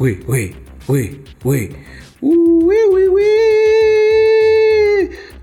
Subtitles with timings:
[0.00, 0.56] uy, uy,
[0.88, 1.76] uy, uy.
[2.22, 3.22] Uy, uy, uy.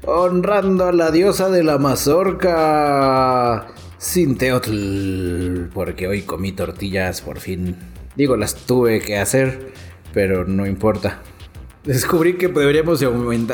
[0.03, 3.67] Honrando a la diosa de la mazorca.
[3.99, 5.69] Sinteotl.
[5.73, 7.75] Porque hoy comí tortillas por fin.
[8.15, 9.73] Digo, las tuve que hacer,
[10.13, 11.21] pero no importa.
[11.87, 13.01] Descubrí que deberíamos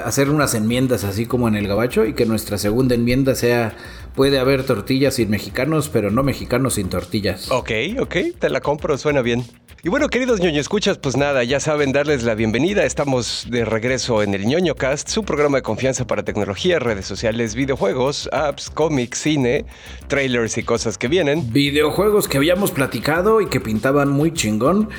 [0.04, 3.75] hacer unas enmiendas así como en el gabacho y que nuestra segunda enmienda sea
[4.16, 7.52] puede haber tortillas sin mexicanos, pero no mexicanos sin tortillas.
[7.52, 9.45] Ok, ok, te la compro, suena bien.
[9.84, 12.85] Y bueno, queridos ñoño escuchas, pues nada, ya saben darles la bienvenida.
[12.85, 17.53] Estamos de regreso en el ñoño cast, su programa de confianza para tecnología, redes sociales,
[17.53, 19.66] videojuegos, apps, cómics, cine,
[20.08, 21.53] trailers y cosas que vienen.
[21.53, 24.89] Videojuegos que habíamos platicado y que pintaban muy chingón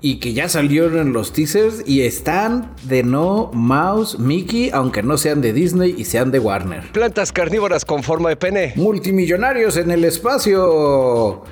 [0.00, 5.40] y que ya salieron los teasers y están de no Mouse, Mickey, aunque no sean
[5.40, 6.92] de Disney y sean de Warner.
[6.92, 8.72] Plantas carnívoras con forma de pene.
[8.76, 11.44] Multimillonarios en el espacio.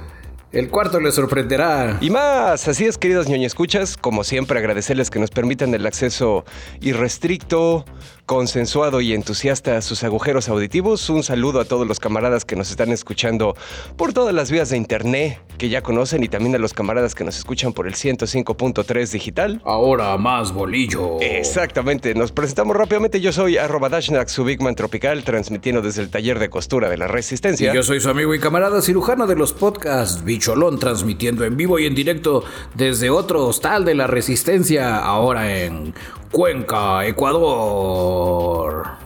[0.54, 1.98] El cuarto les sorprenderá.
[2.00, 6.44] Y más, así es, queridos ñoño escuchas, como siempre agradecerles que nos permitan el acceso
[6.80, 7.84] irrestricto,
[8.24, 11.10] consensuado y entusiasta a sus agujeros auditivos.
[11.10, 13.56] Un saludo a todos los camaradas que nos están escuchando
[13.96, 17.24] por todas las vías de internet que ya conocen y también a los camaradas que
[17.24, 19.60] nos escuchan por el 105.3 digital.
[19.64, 21.20] Ahora más bolillo.
[21.20, 23.20] Exactamente, nos presentamos rápidamente.
[23.20, 27.06] Yo soy arroba Dashnak, su Bigman Tropical, transmitiendo desde el taller de costura de la
[27.06, 27.72] Resistencia.
[27.72, 31.78] Y yo soy su amigo y camarada cirujano de los podcasts, Bicholón, transmitiendo en vivo
[31.78, 35.94] y en directo desde otro hostal de la Resistencia, ahora en
[36.30, 39.04] Cuenca, Ecuador.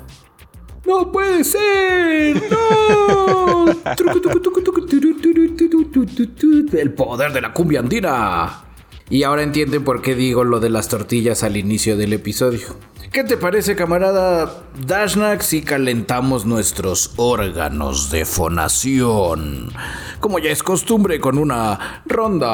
[0.89, 2.43] ¡No puede ser!
[2.51, 3.67] ¡No!
[6.73, 8.65] El poder de la cumbia andina.
[9.11, 12.69] Y ahora entienden por qué digo lo de las tortillas al inicio del episodio.
[13.13, 19.71] ¿Qué te parece, camarada Dashnak, si calentamos nuestros órganos de fonación?
[20.21, 22.49] Como ya es costumbre con una ronda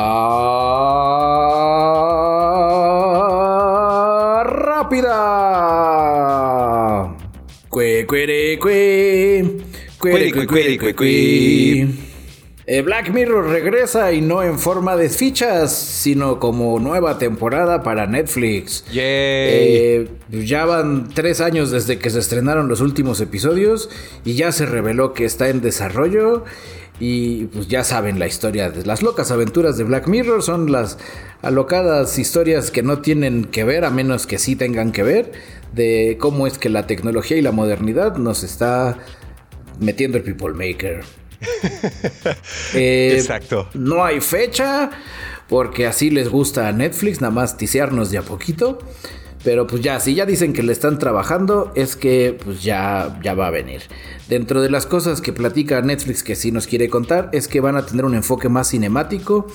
[4.44, 5.55] rápida.
[7.75, 8.57] Cue, cue,
[10.95, 11.89] cue.
[12.85, 18.85] Black Mirror regresa y no en forma de fichas, sino como nueva temporada para Netflix.
[18.93, 23.91] Eh, ya van tres años desde que se estrenaron los últimos episodios
[24.25, 26.45] y ya se reveló que está en desarrollo.
[27.00, 30.43] Y pues ya saben la historia de las locas aventuras de Black Mirror.
[30.43, 30.99] Son las
[31.43, 35.32] alocadas historias que no tienen que ver, a menos que sí tengan que ver,
[35.72, 38.97] de cómo es que la tecnología y la modernidad nos está
[39.81, 41.03] metiendo el People Maker.
[42.75, 43.69] Eh, Exacto.
[43.75, 44.91] No hay fecha,
[45.49, 48.78] porque así les gusta a Netflix, nada más tisearnos de a poquito.
[49.44, 53.34] Pero pues ya, si ya dicen que le están trabajando, es que pues ya, ya
[53.34, 53.82] va a venir.
[54.28, 57.77] Dentro de las cosas que platica Netflix que sí nos quiere contar, es que van
[57.77, 59.47] a tener un enfoque más cinemático,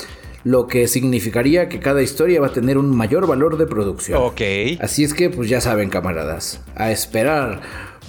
[0.44, 4.22] lo que significaría que cada historia va a tener un mayor valor de producción.
[4.22, 4.41] Ok.
[4.79, 7.61] Así es que pues ya saben camaradas, a esperar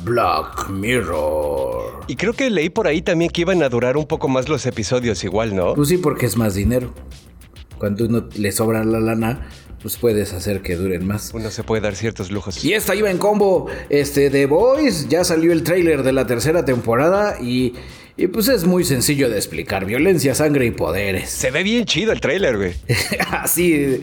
[0.05, 2.05] Black Mirror.
[2.07, 4.67] Y creo que leí por ahí también que iban a durar un poco más los
[4.67, 5.75] episodios igual, ¿no?
[5.75, 6.93] Pues sí, porque es más dinero.
[7.79, 9.49] Cuando uno le sobra la lana,
[9.83, 11.31] pues puedes hacer que duren más.
[11.35, 12.65] Uno se puede dar ciertos lujos.
[12.65, 13.69] Y esta iba en combo.
[13.89, 17.75] Este, The Boys, ya salió el tráiler de la tercera temporada y,
[18.17, 19.85] y pues es muy sencillo de explicar.
[19.87, 21.31] Violencia, sangre y poderes.
[21.31, 22.75] Se ve bien chido el tráiler, güey.
[23.31, 24.01] Así...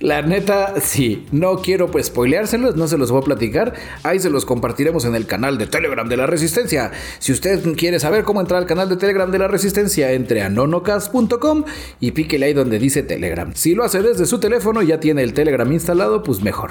[0.00, 3.74] La neta, sí, no quiero pues spoileárselos, no se los voy a platicar.
[4.02, 6.90] Ahí se los compartiremos en el canal de Telegram de la Resistencia.
[7.18, 10.48] Si usted quiere saber cómo entrar al canal de Telegram de la Resistencia, entre a
[10.48, 11.64] nonocast.com
[12.00, 13.52] y píquele ahí donde dice Telegram.
[13.54, 16.70] Si lo hace desde su teléfono y ya tiene el Telegram instalado, pues mejor.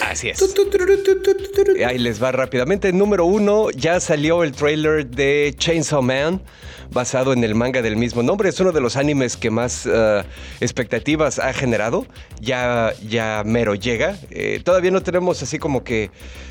[0.00, 0.38] Así es.
[1.86, 2.92] Ahí les va rápidamente.
[2.92, 6.42] Número uno, ya salió el trailer de Chainsaw Man,
[6.90, 8.48] basado en el manga del mismo nombre.
[8.48, 10.22] Es uno de los animes que más uh,
[10.60, 12.06] expectativas ha generado.
[12.40, 14.16] Ya, ya mero llega.
[14.30, 16.10] Eh, todavía no tenemos así como que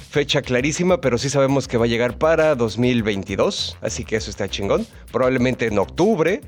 [0.10, 3.78] fecha clarísima, pero sí sabemos que va a llegar para 2022.
[3.82, 4.86] Así que eso está chingón.
[5.12, 6.42] Probablemente en octubre.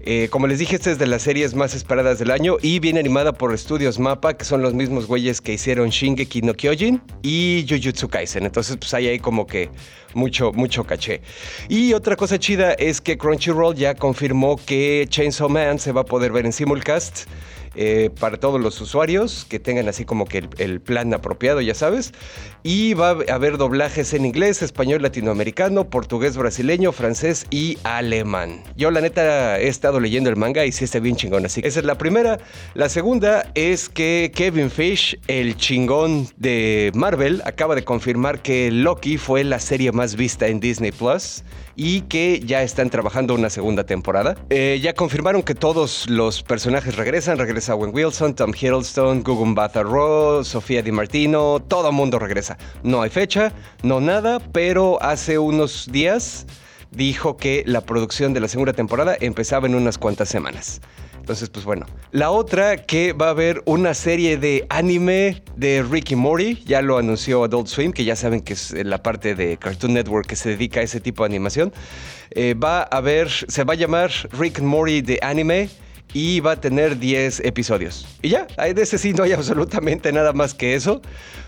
[0.00, 3.00] Eh, como les dije, esta es de las series más esperadas del año y viene
[3.00, 7.64] animada por Estudios Mapa, que son los mismos güeyes que hicieron Shingeki no Kyojin y
[7.68, 8.44] Jujutsu Kaisen.
[8.44, 9.70] Entonces, pues hay ahí como que
[10.14, 11.20] mucho, mucho caché.
[11.68, 16.04] Y otra cosa chida es que Crunchyroll ya confirmó que Chainsaw Man se va a
[16.04, 17.26] poder ver en simulcast.
[17.74, 21.74] Eh, para todos los usuarios que tengan así como que el, el, plan apropiado, ya
[21.74, 22.12] sabes.
[22.62, 28.62] Y va a haber doblajes en inglés, español latinoamericano, portugués brasileño, francés y alemán.
[28.76, 31.68] Yo la neta he estado leyendo el manga y sí está bien chingón, así que
[31.68, 32.38] esa es la primera.
[32.74, 39.16] La segunda es que Kevin Fish, el chingón de Marvel, acaba de confirmar que Loki
[39.16, 41.42] fue la serie más vista en Disney Plus
[41.76, 44.36] y que ya están trabajando una segunda temporada.
[44.50, 50.44] Eh, ya confirmaron que todos los personajes regresan, regresa Owen Wilson, Tom Hiddleston, Gugun Raw,
[50.44, 52.58] Sofía Di Martino, todo mundo regresa.
[52.82, 53.52] No hay fecha,
[53.82, 56.46] no nada, pero hace unos días
[56.90, 60.80] dijo que la producción de la segunda temporada empezaba en unas cuantas semanas.
[61.22, 61.86] Entonces, pues bueno.
[62.10, 66.98] La otra que va a haber una serie de anime de Ricky Morty, ya lo
[66.98, 70.48] anunció Adult Swim, que ya saben que es la parte de Cartoon Network que se
[70.48, 71.72] dedica a ese tipo de animación.
[72.32, 75.70] Eh, va a haber, se va a llamar Rick Morty de anime
[76.14, 78.06] y va a tener 10 episodios.
[78.22, 81.00] Y ya, de ese sí no hay absolutamente nada más que eso.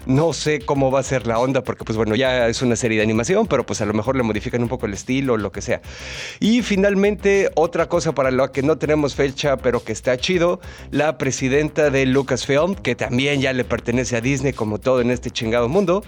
[0.07, 2.99] No sé cómo va a ser la onda porque pues bueno, ya es una serie
[2.99, 5.51] de animación, pero pues a lo mejor le modifican un poco el estilo o lo
[5.51, 5.81] que sea.
[6.41, 11.17] Y finalmente, otra cosa para la que no tenemos fecha, pero que está chido, la
[11.17, 15.69] presidenta de Lucasfilm, que también ya le pertenece a Disney como todo en este chingado
[15.69, 16.05] mundo,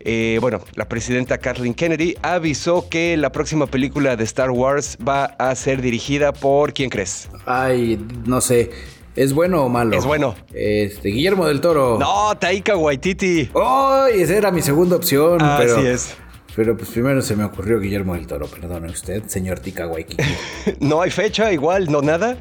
[0.00, 5.24] eh, bueno, la presidenta Kathleen Kennedy avisó que la próxima película de Star Wars va
[5.24, 7.28] a ser dirigida por ¿quién crees?
[7.46, 8.70] Ay, no sé.
[9.16, 9.98] ¿Es bueno o malo?
[9.98, 10.36] Es bueno.
[10.54, 11.98] Este, Guillermo del Toro.
[11.98, 13.50] No, Taika Waititi.
[13.54, 14.20] ¡Ay!
[14.22, 15.42] esa era mi segunda opción.
[15.42, 16.14] Así pero, es.
[16.54, 20.22] Pero pues primero se me ocurrió Guillermo del Toro, perdone usted, señor Taika Waititi.
[20.80, 22.36] no hay fecha, igual, no nada.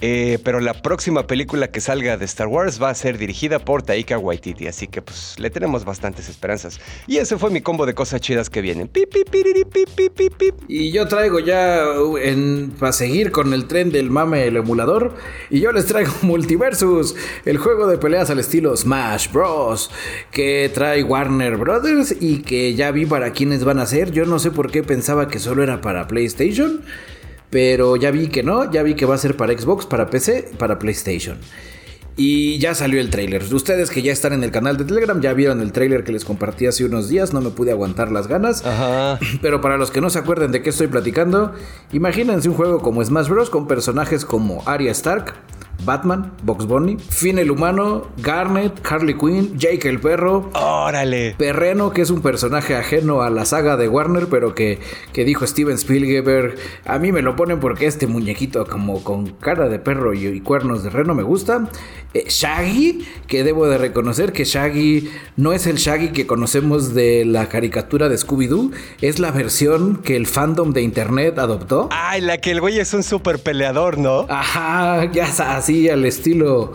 [0.00, 3.82] Eh, pero la próxima película que salga de Star Wars va a ser dirigida por
[3.82, 6.80] Taika Waititi, así que pues le tenemos bastantes esperanzas.
[7.06, 8.90] Y ese fue mi combo de cosas chidas que vienen.
[10.68, 11.84] y yo traigo ya
[12.78, 15.14] para seguir con el tren del mame el emulador.
[15.48, 17.14] Y yo les traigo Multiversus,
[17.44, 19.90] el juego de peleas al estilo Smash Bros.
[20.30, 24.10] que trae Warner Brothers y que ya vi para quiénes van a ser.
[24.10, 26.82] Yo no sé por qué pensaba que solo era para PlayStation.
[27.54, 30.50] Pero ya vi que no, ya vi que va a ser para Xbox, para PC,
[30.58, 31.38] para PlayStation.
[32.16, 33.44] Y ya salió el trailer.
[33.54, 36.24] Ustedes que ya están en el canal de Telegram ya vieron el trailer que les
[36.24, 37.32] compartí hace unos días.
[37.32, 38.66] No me pude aguantar las ganas.
[38.66, 39.20] Ajá.
[39.40, 41.52] Pero para los que no se acuerden de qué estoy platicando,
[41.92, 43.50] imagínense un juego como Smash Bros.
[43.50, 45.34] con personajes como Arya Stark,
[45.84, 50.50] Batman, Box Bunny, Finn el humano, Garnet, Harley Quinn, Jake el perro.
[50.54, 51.34] Órale.
[51.36, 54.78] Perreno, que es un personaje ajeno a la saga de Warner, pero que,
[55.12, 56.56] que dijo Steven Spielberg.
[56.86, 60.82] A mí me lo ponen porque este muñequito como con cara de perro y, cuernos
[60.82, 61.68] de reno me gusta.
[62.12, 67.24] Eh, Shaggy, que debo de reconocer que Shaggy no es el Shaggy que conocemos de
[67.24, 68.70] la caricatura de Scooby-Doo,
[69.00, 71.88] es la versión que el fandom de internet adoptó.
[71.90, 74.26] Ay, la que el güey es un super peleador, ¿no?
[74.28, 75.26] Ajá, ya
[75.56, 76.72] así al estilo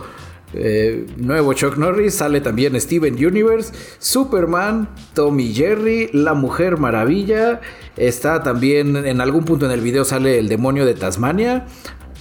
[0.52, 2.14] eh, nuevo Chuck Norris.
[2.14, 7.60] Sale también Steven Universe, Superman, Tommy Jerry, La Mujer Maravilla.
[7.96, 11.66] Está también en algún punto en el video sale el demonio de Tasmania.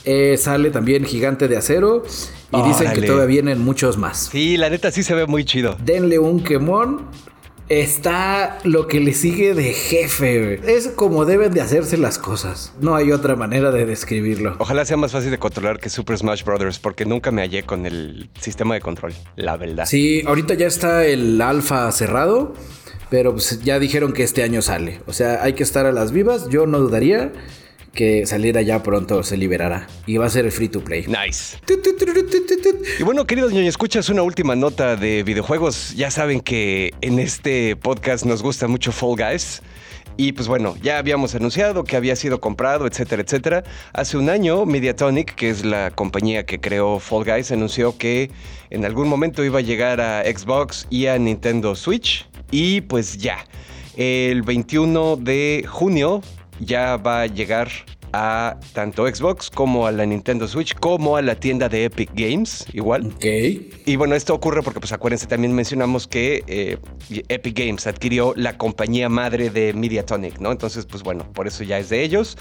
[0.05, 2.03] Eh, sale también Gigante de Acero.
[2.51, 4.29] Y dicen que todavía vienen muchos más.
[4.31, 5.77] Sí, la neta sí se ve muy chido.
[5.83, 7.07] Denle un quemón
[7.69, 10.59] está lo que le sigue de jefe.
[10.75, 12.73] Es como deben de hacerse las cosas.
[12.81, 14.55] No hay otra manera de describirlo.
[14.57, 16.79] Ojalá sea más fácil de controlar que Super Smash Bros.
[16.79, 19.85] porque nunca me hallé con el sistema de control, la verdad.
[19.85, 22.53] Sí, ahorita ya está el alfa cerrado,
[23.09, 25.01] pero pues ya dijeron que este año sale.
[25.05, 26.49] O sea, hay que estar a las vivas.
[26.49, 27.31] Yo no dudaría
[27.93, 29.87] que saliera ya pronto, se liberará.
[30.05, 31.05] Y va a ser el free to play.
[31.07, 31.57] Nice.
[32.99, 35.95] Y bueno, queridos ñoños, escuchas una última nota de videojuegos.
[35.95, 39.61] Ya saben que en este podcast nos gusta mucho Fall Guys.
[40.17, 43.63] Y pues bueno, ya habíamos anunciado que había sido comprado, etcétera, etcétera.
[43.93, 48.29] Hace un año, Mediatonic, que es la compañía que creó Fall Guys, anunció que
[48.69, 52.27] en algún momento iba a llegar a Xbox y a Nintendo Switch.
[52.51, 53.45] Y pues ya,
[53.95, 56.21] el 21 de junio
[56.59, 57.69] ya va a llegar
[58.13, 62.65] a tanto Xbox como a la Nintendo Switch como a la tienda de Epic Games,
[62.73, 63.07] igual.
[63.07, 63.25] Ok.
[63.85, 66.77] Y bueno, esto ocurre porque, pues acuérdense, también mencionamos que eh,
[67.29, 70.51] Epic Games adquirió la compañía madre de Mediatonic, ¿no?
[70.51, 72.37] Entonces, pues bueno, por eso ya es de ellos.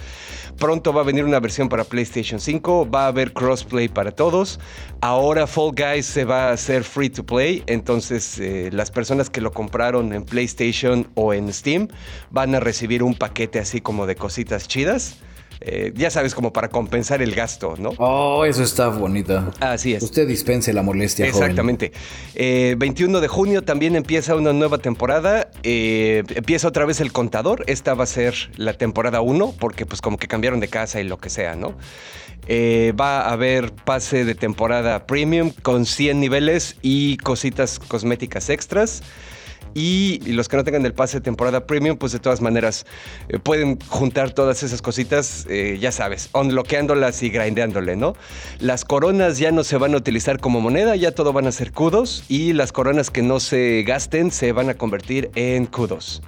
[0.58, 4.58] Pronto va a venir una versión para PlayStation 5, va a haber crossplay para todos.
[5.00, 9.40] Ahora Fall Guys se va a hacer free to play, entonces eh, las personas que
[9.40, 11.88] lo compraron en PlayStation o en Steam
[12.30, 15.18] van a recibir un paquete así como de cositas chidas.
[15.60, 17.90] Eh, ya sabes, como para compensar el gasto, ¿no?
[17.98, 19.52] Oh, eso está bonito.
[19.60, 20.02] Así es.
[20.02, 21.26] Usted dispense la molestia.
[21.26, 21.92] Exactamente.
[22.34, 25.50] 21 eh, de junio también empieza una nueva temporada.
[25.62, 27.64] Eh, empieza otra vez el contador.
[27.66, 31.04] Esta va a ser la temporada 1, porque pues como que cambiaron de casa y
[31.04, 31.76] lo que sea, ¿no?
[32.98, 39.02] va a haber pase de temporada premium con 100 niveles y cositas cosméticas extras.
[39.78, 42.84] Y, los que no tengan el pase de temporada premium, pues de todas maneras
[43.28, 48.16] eh, pueden juntar todas esas cositas, eh, ya sabes, unloqueándolas y grindeándole, ¿no?
[48.58, 51.70] Las coronas ya no se van a utilizar como moneda, ya todo van a ser
[51.70, 56.22] kudos y las coronas que no se gasten se van a convertir en kudos.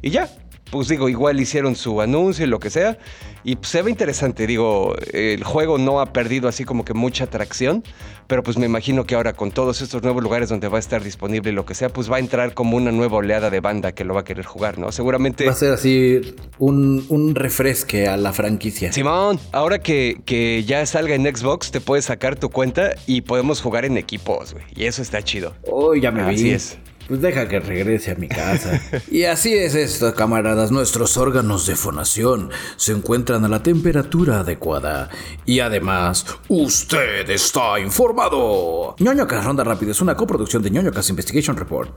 [0.00, 0.28] Y ya,
[0.72, 2.96] pues digo, igual hicieron su anuncio y lo que sea.
[3.44, 7.24] Y pues, se ve interesante, digo, el juego no ha perdido así como que mucha
[7.24, 7.84] atracción,
[8.26, 11.04] pero pues me imagino que ahora con todos estos nuevos lugares donde va a estar
[11.04, 13.92] disponible y lo que sea, pues va a entrar como una nueva oleada de banda
[13.92, 14.92] que lo va a querer jugar, ¿no?
[14.92, 15.44] Seguramente...
[15.44, 18.92] Va a ser así un, un refresque a la franquicia.
[18.94, 23.60] Simón, ahora que, que ya salga en Xbox, te puedes sacar tu cuenta y podemos
[23.60, 24.64] jugar en equipos, güey.
[24.74, 25.54] Y eso está chido.
[25.70, 26.78] Oh, ya me Así es.
[27.12, 28.80] Pues deja que regrese a mi casa.
[29.10, 30.70] y así es esto, camaradas.
[30.70, 35.10] Nuestros órganos de fonación se encuentran a la temperatura adecuada.
[35.44, 38.96] Y además, usted está informado.
[38.98, 41.90] ñoño Ronda Rápido es una coproducción de ñoño Investigation Report,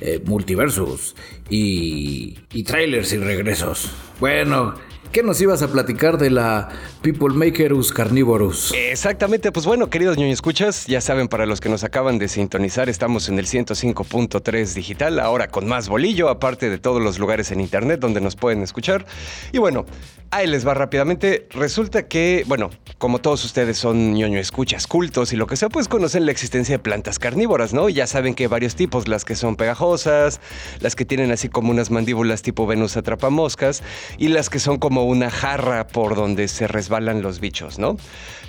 [0.00, 1.14] eh, Multiversus
[1.48, 3.92] y, y trailers y regresos.
[4.18, 4.74] Bueno,
[5.12, 6.68] ¿Qué nos ibas a platicar de la
[7.02, 8.72] People Makerus Carnivorus?
[8.74, 12.88] Exactamente, pues bueno, queridos ñoño escuchas, ya saben, para los que nos acaban de sintonizar,
[12.88, 17.60] estamos en el 105.3 digital, ahora con más bolillo, aparte de todos los lugares en
[17.60, 19.06] internet donde nos pueden escuchar.
[19.52, 19.86] Y bueno,
[20.30, 21.46] ahí les va rápidamente.
[21.50, 25.88] Resulta que, bueno, como todos ustedes son ñoño escuchas cultos y lo que sea, pues
[25.88, 27.88] conocen la existencia de plantas carnívoras, ¿no?
[27.88, 30.40] Ya saben que hay varios tipos, las que son pegajosas,
[30.80, 33.82] las que tienen así como unas mandíbulas tipo Venus atrapamoscas
[34.18, 37.96] y las que son como una jarra por donde se resbalan los bichos, ¿no?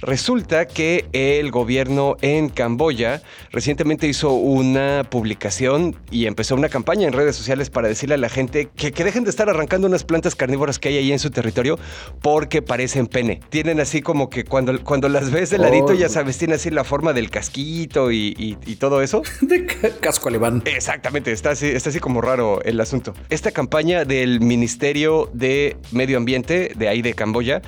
[0.01, 7.13] Resulta que el gobierno en Camboya recientemente hizo una publicación y empezó una campaña en
[7.13, 10.77] redes sociales para decirle a la gente que, dejen de estar arrancando unas plantas carnívoras
[10.77, 11.80] que hay ahí en su territorio
[12.22, 13.39] porque parecen pene.
[13.50, 16.10] Tienen así como que cuando, cuando las ves de ladito, ya oh.
[16.10, 19.24] sabes, tiene así la forma del casquito y, todo eso.
[19.42, 19.66] De
[20.00, 20.62] casco alemán.
[20.66, 23.13] Exactamente, está así, está así como raro el asunto.
[23.30, 27.62] Esta campaña del Ministerio de Medio Ambiente de ahí de Camboya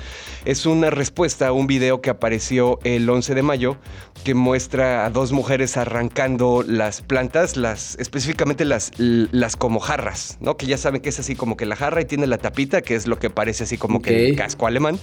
[0.44, 3.76] es una respuesta a un video que apareció el 11 de mayo
[4.24, 10.56] que muestra a dos mujeres arrancando las plantas, las específicamente las, las como jarras, ¿no?
[10.56, 12.94] Que ya saben que es así como que la jarra y tiene la tapita, que
[12.94, 14.98] es lo que parece así como que el casco alemán.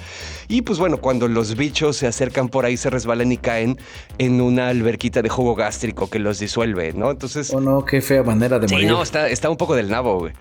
[0.47, 3.77] Y pues bueno, cuando los bichos se acercan por ahí, se resbalan y caen
[4.17, 7.12] en una alberquita de jugo gástrico que los disuelve, ¿no?
[7.12, 7.51] Entonces.
[7.53, 8.88] Oh, no, qué fea manera de morir.
[8.88, 10.33] no, está, está un poco del nabo, güey.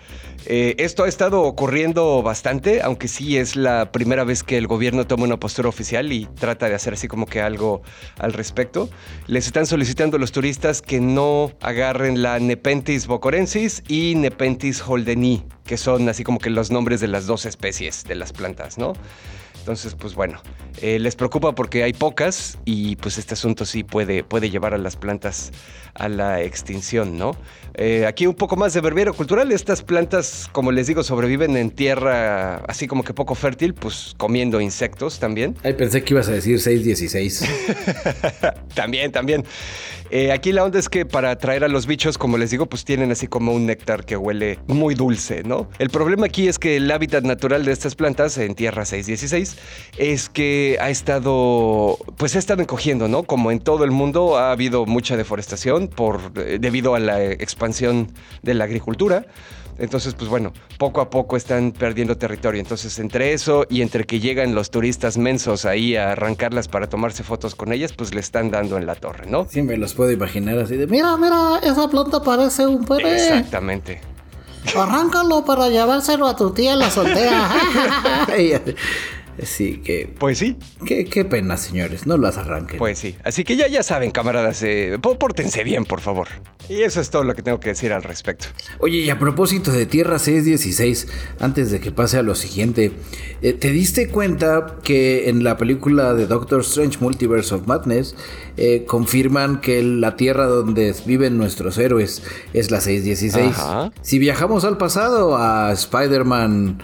[0.49, 5.06] Eh, esto ha estado ocurriendo bastante, aunque sí es la primera vez que el gobierno
[5.06, 7.80] toma una postura oficial y trata de hacer así como que algo
[8.18, 8.90] al respecto.
[9.26, 15.44] Les están solicitando a los turistas que no agarren la Nepenthes bocorensis y Nepenthes holdeni,
[15.64, 18.92] que son así como que los nombres de las dos especies de las plantas, ¿no?
[19.66, 20.40] Entonces, pues bueno,
[20.80, 24.78] eh, les preocupa porque hay pocas y pues este asunto sí puede, puede llevar a
[24.78, 25.50] las plantas
[25.94, 27.37] a la extinción, ¿no?
[27.75, 29.50] Eh, aquí un poco más de verbiero cultural.
[29.50, 34.61] Estas plantas, como les digo, sobreviven en tierra así como que poco fértil, pues comiendo
[34.61, 35.56] insectos también.
[35.64, 37.44] Ay, pensé que ibas a decir 616.
[38.75, 39.44] también, también.
[40.11, 42.85] Eh, aquí la onda es que para atraer a los bichos, como les digo, pues
[42.85, 45.68] tienen así como un néctar que huele muy dulce, ¿no?
[45.80, 49.56] El problema aquí es que el hábitat natural de estas plantas en tierra 616
[49.97, 53.23] es que ha estado, pues ha estado encogiendo, ¿no?
[53.23, 58.13] Como en todo el mundo ha habido mucha deforestación por, eh, debido a la expansión
[58.43, 59.27] de la agricultura.
[59.79, 62.61] Entonces, pues bueno, poco a poco están perdiendo territorio.
[62.61, 67.23] Entonces, entre eso y entre que llegan los turistas mensos ahí a arrancarlas para tomarse
[67.23, 69.47] fotos con ellas, pues le están dando en la torre, ¿no?
[69.51, 73.15] Sí, me los puedo imaginar así de, mira, mira, esa planta parece un pene.
[73.15, 74.01] Exactamente.
[74.75, 77.51] Arráncalo para llevárselo a tu tía la soltera.
[79.43, 80.12] Sí, que.
[80.19, 80.57] Pues sí.
[80.87, 82.07] Qué, pena, señores.
[82.07, 82.78] No las arranquen.
[82.78, 83.16] Pues sí.
[83.25, 84.62] Así que ya, ya saben, camaradas.
[84.62, 86.28] Eh, pórtense bien, por favor.
[86.69, 88.49] Y eso es todo lo que tengo que decir al respecto.
[88.81, 91.07] Oye, y a propósito de Tierra 616,
[91.38, 92.93] antes de que pase a lo siguiente,
[93.43, 98.16] eh, ¿te diste cuenta que en la película de Doctor Strange Multiverse of Madness
[98.57, 103.55] eh, confirman que la Tierra donde viven nuestros héroes es la 616?
[104.02, 106.83] Si viajamos al pasado a Spider-Man.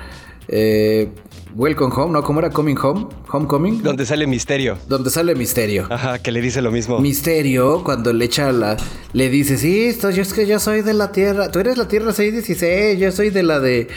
[0.48, 1.08] Eh,
[1.54, 2.22] Welcome Home, ¿no?
[2.22, 3.08] ¿Cómo era Coming Home?
[3.30, 3.82] Homecoming.
[3.82, 4.78] Donde sale Misterio.
[4.88, 5.86] Donde sale Misterio.
[5.90, 6.98] Ajá, que le dice lo mismo.
[6.98, 8.78] Misterio, cuando le echa la.
[9.12, 11.50] Le dice, sí, esto, yo es que yo soy de la Tierra.
[11.50, 13.88] Tú eres la Tierra 616, yo soy de la de.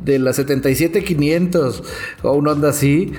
[0.00, 1.82] de la 77500.
[2.22, 3.12] O una onda así.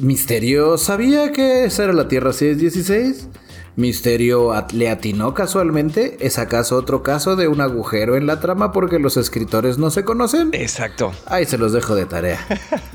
[0.00, 3.28] Misterio sabía que esa era la Tierra 616.
[3.76, 6.16] Misterio le atinó casualmente.
[6.20, 10.04] ¿Es acaso otro caso de un agujero en la trama porque los escritores no se
[10.04, 10.50] conocen?
[10.52, 11.12] Exacto.
[11.26, 12.38] Ahí se los dejo de tarea.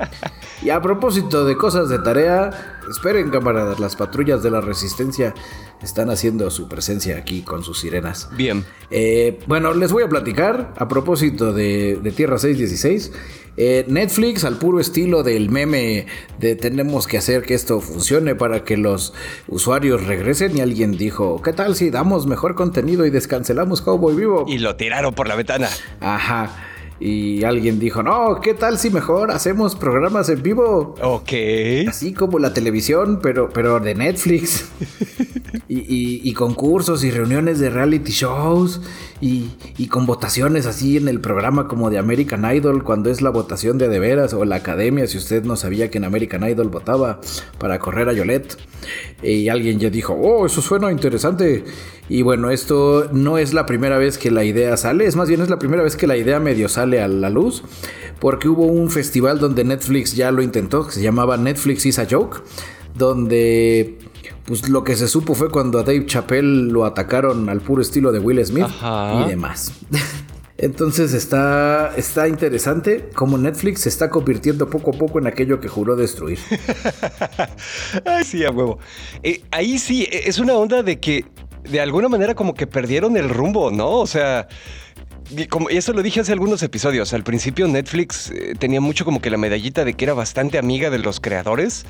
[0.62, 5.34] y a propósito de cosas de tarea, esperen camaradas, las patrullas de la resistencia
[5.82, 8.30] están haciendo su presencia aquí con sus sirenas.
[8.36, 8.66] Bien.
[8.92, 13.12] Eh, bueno, les voy a platicar a propósito de, de Tierra 616.
[13.62, 16.06] Eh, Netflix, al puro estilo del meme
[16.40, 19.14] de tenemos que hacer que esto funcione para que los
[19.50, 24.46] usuarios regresen, y alguien dijo: ¿Qué tal si damos mejor contenido y descancelamos Cowboy Vivo?
[24.48, 25.68] Y lo tiraron por la ventana.
[26.00, 26.52] Ajá.
[27.00, 30.96] Y alguien dijo, no, ¿qué tal si mejor hacemos programas en vivo?
[31.02, 31.32] Ok.
[31.88, 34.70] Así como la televisión, pero, pero de Netflix.
[35.68, 38.82] y, concursos y reuniones de reality shows.
[39.22, 43.30] Y, y, con votaciones así en el programa como de American Idol, cuando es la
[43.30, 46.70] votación de de veras, o la academia, si usted no sabía que en American Idol
[46.70, 47.20] votaba
[47.58, 48.58] para correr a Yolette.
[49.22, 51.66] Y alguien ya dijo, oh, eso suena interesante.
[52.08, 55.42] Y bueno, esto no es la primera vez que la idea sale, es más bien
[55.42, 57.64] es la primera vez que la idea medio sale a la luz,
[58.20, 62.08] porque hubo un festival donde Netflix ya lo intentó, que se llamaba Netflix is a
[62.10, 62.42] Joke,
[62.96, 64.00] donde
[64.50, 68.12] pues lo que se supo fue cuando a Dave Chappelle lo atacaron al puro estilo
[68.12, 69.74] de Will Smith y demás.
[70.58, 75.68] Entonces está, está interesante cómo Netflix se está convirtiendo poco a poco en aquello que
[75.68, 76.40] juró destruir.
[78.06, 78.80] Ay, sí, a huevo.
[79.22, 81.26] Eh, ahí sí, e, es una onda de que
[81.70, 83.92] de alguna manera como que perdieron el rumbo, ¿no?
[83.92, 84.48] O sea,
[85.50, 87.14] como, eso lo dije hace algunos episodios.
[87.14, 90.90] Al principio Netflix eh, tenía mucho como que la medallita de que era bastante amiga
[90.90, 91.86] de los creadores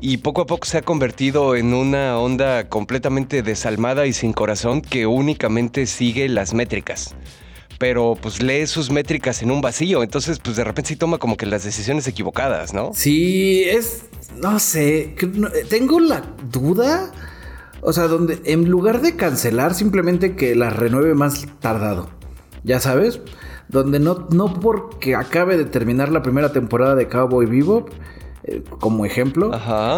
[0.00, 4.82] y poco a poco se ha convertido en una onda completamente desalmada y sin corazón
[4.82, 7.14] que únicamente sigue las métricas
[7.78, 11.36] pero pues lee sus métricas en un vacío, entonces pues de repente sí toma como
[11.36, 12.92] que las decisiones equivocadas, ¿no?
[12.94, 14.04] Sí, es,
[14.40, 15.16] no sé,
[15.68, 17.10] tengo la duda,
[17.80, 22.08] o sea, donde en lugar de cancelar, simplemente que la renueve más tardado,
[22.64, 23.20] ya sabes,
[23.68, 27.90] donde no, no porque acabe de terminar la primera temporada de Cowboy Bebop,
[28.44, 29.50] eh, como ejemplo,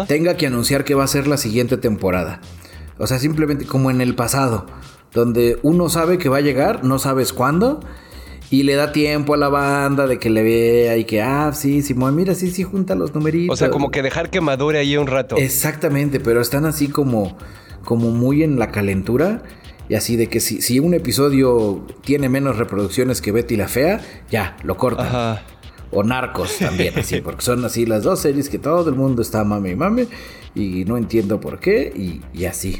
[0.07, 2.41] tenga que anunciar que va a ser la siguiente temporada.
[2.97, 4.65] O sea, simplemente como en el pasado
[5.15, 7.79] donde uno sabe que va a llegar, no sabes cuándo,
[8.51, 11.81] y le da tiempo a la banda de que le vea y que, ah, sí,
[11.81, 13.53] Simón, mira, sí, sí, junta los numeritos.
[13.53, 15.37] O sea, como que dejar que madure ahí un rato.
[15.37, 17.37] Exactamente, pero están así como,
[17.85, 19.41] como muy en la calentura.
[19.87, 24.01] Y así de que si, si un episodio tiene menos reproducciones que Betty la Fea,
[24.29, 25.07] ya, lo cortan.
[25.07, 25.43] Ajá.
[25.91, 29.43] O Narcos también, así, porque son así las dos series que todo el mundo está
[29.43, 30.07] mame y mame.
[30.55, 32.79] Y no entiendo por qué, y, y así.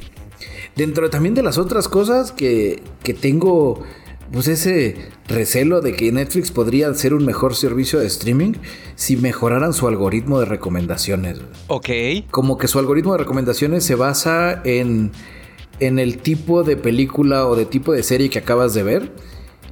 [0.75, 3.83] Dentro también de las otras cosas que, que tengo
[4.31, 4.95] pues ese
[5.27, 8.53] recelo de que Netflix podría ser un mejor servicio de streaming
[8.95, 11.39] si mejoraran su algoritmo de recomendaciones.
[11.67, 11.89] Ok.
[12.31, 15.11] Como que su algoritmo de recomendaciones se basa en,
[15.79, 19.11] en el tipo de película o de tipo de serie que acabas de ver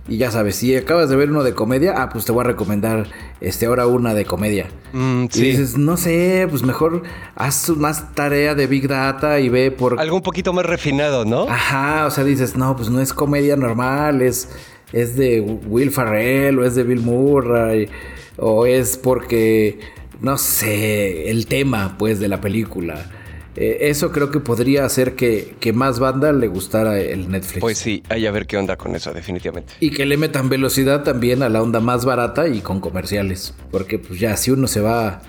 [0.07, 2.47] y ya sabes, si acabas de ver uno de comedia, ah, pues te voy a
[2.47, 3.07] recomendar
[3.39, 4.67] este ahora una de comedia.
[4.91, 7.03] Mm, y dices, no sé, pues mejor
[7.35, 10.01] haz más tarea de Big Data y ve por.
[10.01, 11.47] Algo un poquito más refinado, ¿no?
[11.47, 14.49] Ajá, o sea, dices, no, pues no es comedia normal, es,
[14.91, 17.87] es de Will Farrell o es de Bill Murray,
[18.35, 19.79] o es porque,
[20.19, 23.09] no sé, el tema, pues, de la película.
[23.55, 27.61] Eh, eso creo que podría hacer que, que, más banda le gustara el Netflix.
[27.61, 29.73] Pues sí, hay a ver qué onda con eso, definitivamente.
[29.79, 33.53] Y que le metan velocidad también a la onda más barata y con comerciales.
[33.71, 35.21] Porque pues ya si uno se va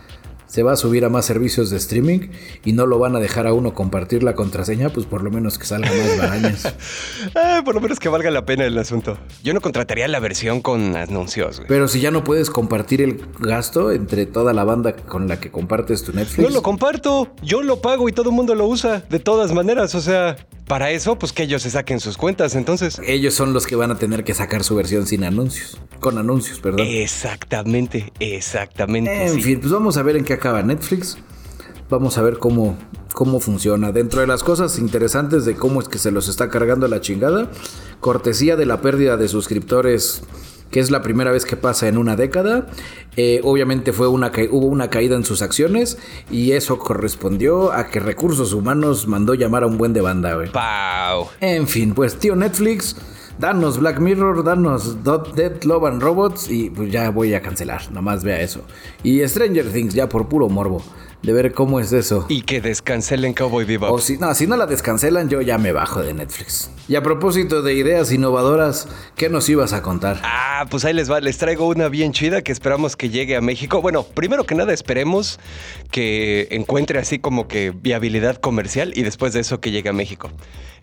[0.54, 2.28] se va a subir a más servicios de streaming
[2.64, 5.58] y no lo van a dejar a uno compartir la contraseña, pues por lo menos
[5.58, 6.72] que salga más barañas.
[7.34, 9.18] Ah, por lo menos que valga la pena el asunto.
[9.42, 11.60] Yo no contrataría la versión con anuncios.
[11.66, 15.50] Pero si ya no puedes compartir el gasto entre toda la banda con la que
[15.50, 16.48] compartes tu Netflix.
[16.48, 19.96] No lo comparto, yo lo pago y todo el mundo lo usa de todas maneras,
[19.96, 20.36] o sea,
[20.66, 23.00] para eso, pues que ellos se saquen sus cuentas, entonces.
[23.06, 25.78] Ellos son los que van a tener que sacar su versión sin anuncios.
[26.00, 26.86] Con anuncios, perdón.
[26.88, 29.26] Exactamente, exactamente.
[29.26, 31.18] En fin, pues vamos a ver en qué acaba Netflix.
[31.90, 32.76] Vamos a ver cómo,
[33.12, 33.92] cómo funciona.
[33.92, 37.50] Dentro de las cosas interesantes de cómo es que se los está cargando la chingada,
[38.00, 40.22] cortesía de la pérdida de suscriptores
[40.74, 42.66] que es la primera vez que pasa en una década.
[43.16, 45.98] Eh, obviamente fue una hubo una caída en sus acciones
[46.32, 50.48] y eso correspondió a que Recursos Humanos mandó llamar a un buen de banda, güey.
[51.40, 52.96] En fin, pues tío Netflix,
[53.38, 58.24] danos Black Mirror, danos Dead Love and Robots y pues ya voy a cancelar, nomás
[58.24, 58.62] vea eso.
[59.04, 60.82] Y Stranger Things ya por puro morbo
[61.24, 62.26] de ver cómo es eso.
[62.28, 63.90] Y que descancelen Cowboy Bebop.
[63.90, 66.70] O si no, si no la descancelan, yo ya me bajo de Netflix.
[66.86, 70.20] Y a propósito de ideas innovadoras, ¿qué nos ibas a contar?
[70.22, 73.40] Ah, pues ahí les va, les traigo una bien chida que esperamos que llegue a
[73.40, 73.80] México.
[73.80, 75.40] Bueno, primero que nada esperemos
[75.90, 80.30] que encuentre así como que viabilidad comercial y después de eso que llegue a México.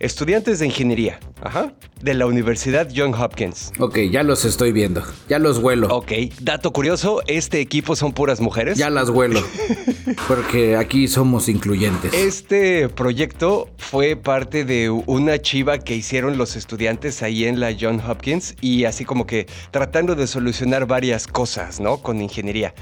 [0.00, 3.70] Estudiantes de ingeniería, ajá, de la Universidad John Hopkins.
[3.78, 5.86] Ok, ya los estoy viendo, ya los huelo.
[5.94, 8.76] Ok, dato curioso, este equipo son puras mujeres.
[8.76, 9.40] Ya las huelo.
[10.34, 12.14] porque aquí somos incluyentes.
[12.14, 18.00] Este proyecto fue parte de una chiva que hicieron los estudiantes ahí en la John
[18.00, 21.98] Hopkins y así como que tratando de solucionar varias cosas, ¿no?
[21.98, 22.72] Con ingeniería.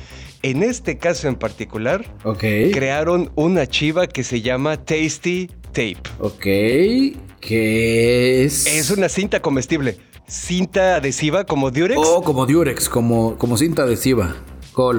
[0.42, 2.04] En este caso en particular,
[2.38, 6.02] crearon una chiva que se llama Tasty Tape.
[6.20, 6.44] Ok,
[7.40, 8.64] ¿qué es?
[8.66, 9.98] Es una cinta comestible.
[10.28, 12.00] cinta adhesiva como Durex.
[12.00, 14.36] Oh, como Durex, como, como cinta adhesiva.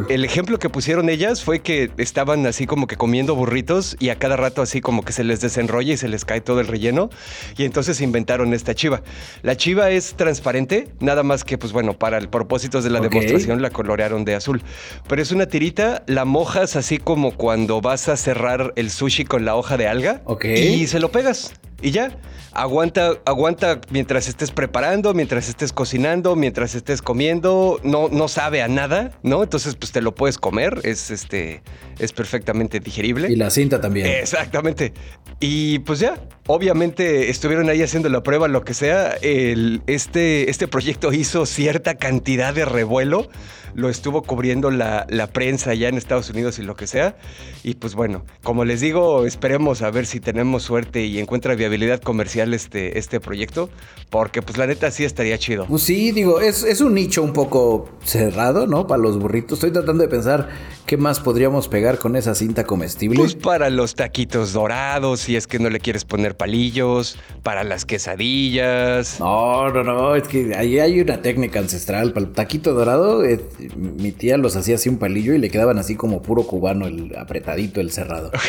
[0.09, 4.15] El ejemplo que pusieron ellas fue que estaban así como que comiendo burritos y a
[4.15, 7.09] cada rato así como que se les desenrolla y se les cae todo el relleno.
[7.57, 9.01] Y entonces inventaron esta chiva.
[9.41, 13.61] La chiva es transparente, nada más que pues bueno, para el propósito de la demostración
[13.61, 14.61] la colorearon de azul.
[15.07, 19.45] Pero es una tirita, la mojas así como cuando vas a cerrar el sushi con
[19.45, 22.17] la hoja de alga y se lo pegas y ya.
[22.53, 27.79] Aguanta, aguanta mientras estés preparando, mientras estés cocinando, mientras estés comiendo.
[27.83, 29.41] No, no sabe a nada, ¿no?
[29.41, 30.81] Entonces, pues te lo puedes comer.
[30.83, 31.63] Es este.
[31.97, 33.31] Es perfectamente digerible.
[33.31, 34.07] Y la cinta también.
[34.07, 34.93] Exactamente.
[35.39, 39.13] Y pues ya, obviamente estuvieron ahí haciendo la prueba, lo que sea.
[39.21, 43.29] El, este, este proyecto hizo cierta cantidad de revuelo
[43.75, 47.15] lo estuvo cubriendo la, prensa allá en Estados Unidos y lo que sea.
[47.63, 51.70] Y pues bueno, como les digo, esperemos a ver si tenemos suerte y encuentra viabilidad
[52.03, 53.69] comercial este, este proyecto,
[54.09, 55.65] porque pues la neta sí estaría chido.
[55.65, 58.87] Pues sí, digo, es, es un nicho un poco cerrado, ¿no?
[58.87, 59.59] Para los burritos.
[59.59, 60.49] Estoy tratando de pensar
[60.85, 63.17] qué más podríamos pegar con esa cinta comestible.
[63.17, 67.85] Pues para los taquitos dorados, si es que no le quieres poner palillos, para las
[67.85, 69.19] quesadillas.
[69.19, 72.13] No, no, no, es que ahí hay una técnica ancestral.
[72.13, 73.39] Para el taquito dorado, eh,
[73.75, 77.15] mi tía los hacía así un palillo y le quedaban así como puro cubano, el
[77.17, 78.31] apretadito, el cerrado.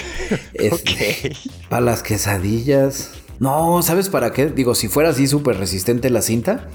[0.55, 1.33] Este,
[1.69, 3.12] para las quesadillas.
[3.43, 4.47] No, ¿sabes para qué?
[4.47, 6.69] Digo, si fuera así súper resistente la cinta,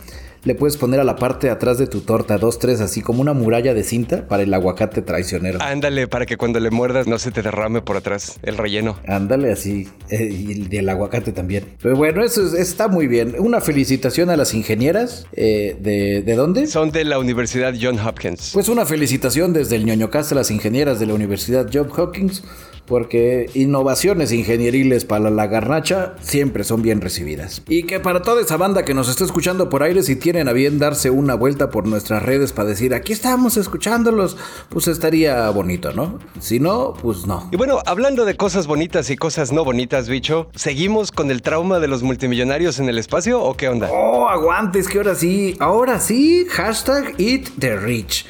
[0.44, 3.22] le puedes poner a la parte de atrás de tu torta dos, tres, así como
[3.22, 5.60] una muralla de cinta para el aguacate traicionero.
[5.62, 9.00] Ándale, para que cuando le muerdas no se te derrame por atrás el relleno.
[9.08, 9.88] Ándale, así.
[10.10, 11.64] Eh, y el aguacate también.
[11.82, 13.36] Pero bueno, eso está muy bien.
[13.40, 15.26] Una felicitación a las ingenieras.
[15.32, 16.68] Eh, de, de, dónde?
[16.68, 18.52] Son de la Universidad John Hopkins.
[18.54, 22.44] Pues una felicitación desde el ñoño a las ingenieras de la Universidad John Hopkins
[22.88, 27.62] porque innovaciones ingenieriles para la garnacha siempre son bien recibidas.
[27.68, 30.54] Y que para toda esa banda que nos está escuchando por aire, si tienen a
[30.54, 34.38] bien darse una vuelta por nuestras redes para decir, aquí estamos escuchándolos,
[34.70, 36.20] pues estaría bonito, ¿no?
[36.40, 37.50] Si no, pues no.
[37.52, 41.80] Y bueno, hablando de cosas bonitas y cosas no bonitas, bicho, ¿seguimos con el trauma
[41.80, 43.90] de los multimillonarios en el espacio o qué onda?
[43.92, 48.26] Oh, aguantes, que ahora sí, ahora sí, hashtag Eat the Rich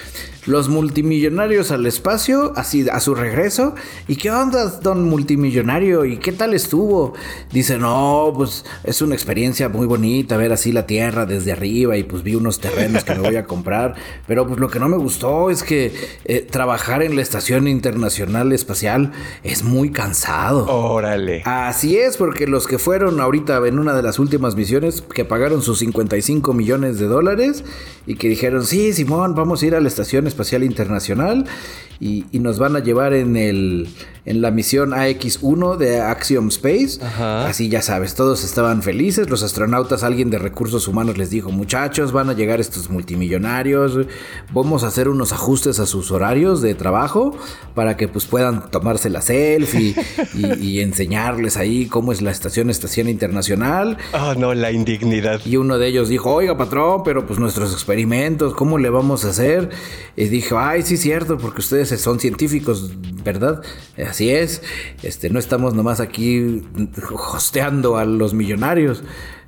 [0.48, 3.76] los multimillonarios al espacio, así a su regreso.
[4.08, 6.06] ¿Y qué onda, don multimillonario?
[6.06, 7.14] ¿Y qué tal estuvo?
[7.52, 12.04] Dice, no, pues es una experiencia muy bonita ver así la Tierra desde arriba y
[12.04, 13.96] pues vi unos terrenos que me voy a comprar.
[14.26, 18.54] Pero pues lo que no me gustó es que eh, trabajar en la Estación Internacional
[18.54, 19.12] Espacial
[19.44, 20.66] es muy cansado.
[20.68, 21.42] Órale.
[21.46, 25.62] Así es, porque los que fueron ahorita en una de las últimas misiones, que pagaron
[25.62, 27.66] sus 55 millones de dólares
[28.06, 31.46] y que dijeron, sí, Simón, vamos a ir a la Estación Espacial Espacial Internacional
[32.00, 33.90] y, nos van a llevar en, el,
[34.28, 37.00] en la misión AX-1 de Axiom Space.
[37.18, 39.30] Así ya sabes, todos estaban felices.
[39.30, 43.98] Los astronautas, alguien de recursos humanos les dijo, muchachos, van a llegar estos multimillonarios,
[44.52, 47.38] vamos a hacer unos ajustes a sus horarios de trabajo
[47.74, 49.96] para que pues puedan tomarse la selfie
[50.34, 53.98] y, enseñarles ahí cómo es la estación Estación Internacional.
[54.12, 55.40] Ah, no, la indignidad.
[55.46, 59.30] Y uno de ellos dijo, oiga patrón, pero pues nuestros experimentos, ¿cómo le vamos a
[59.30, 59.70] hacer?
[60.18, 62.92] Y dijo, ay, sí, cierto, porque ustedes son científicos,
[63.24, 63.62] ¿verdad?
[64.06, 64.62] Así es.
[65.04, 66.64] Este, no estamos nomás aquí
[67.12, 69.04] hosteando a los millonarios.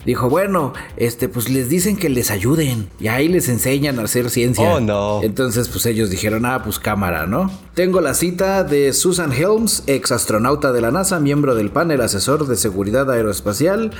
[0.05, 2.87] Dijo, bueno, este, pues les dicen que les ayuden.
[2.99, 4.75] Y ahí les enseñan a hacer ciencia.
[4.75, 5.21] Oh, no.
[5.23, 7.51] Entonces, pues ellos dijeron, ah, pues cámara, ¿no?
[7.73, 12.47] Tengo la cita de Susan Helms, ex astronauta de la NASA, miembro del panel asesor
[12.47, 13.91] de seguridad aeroespacial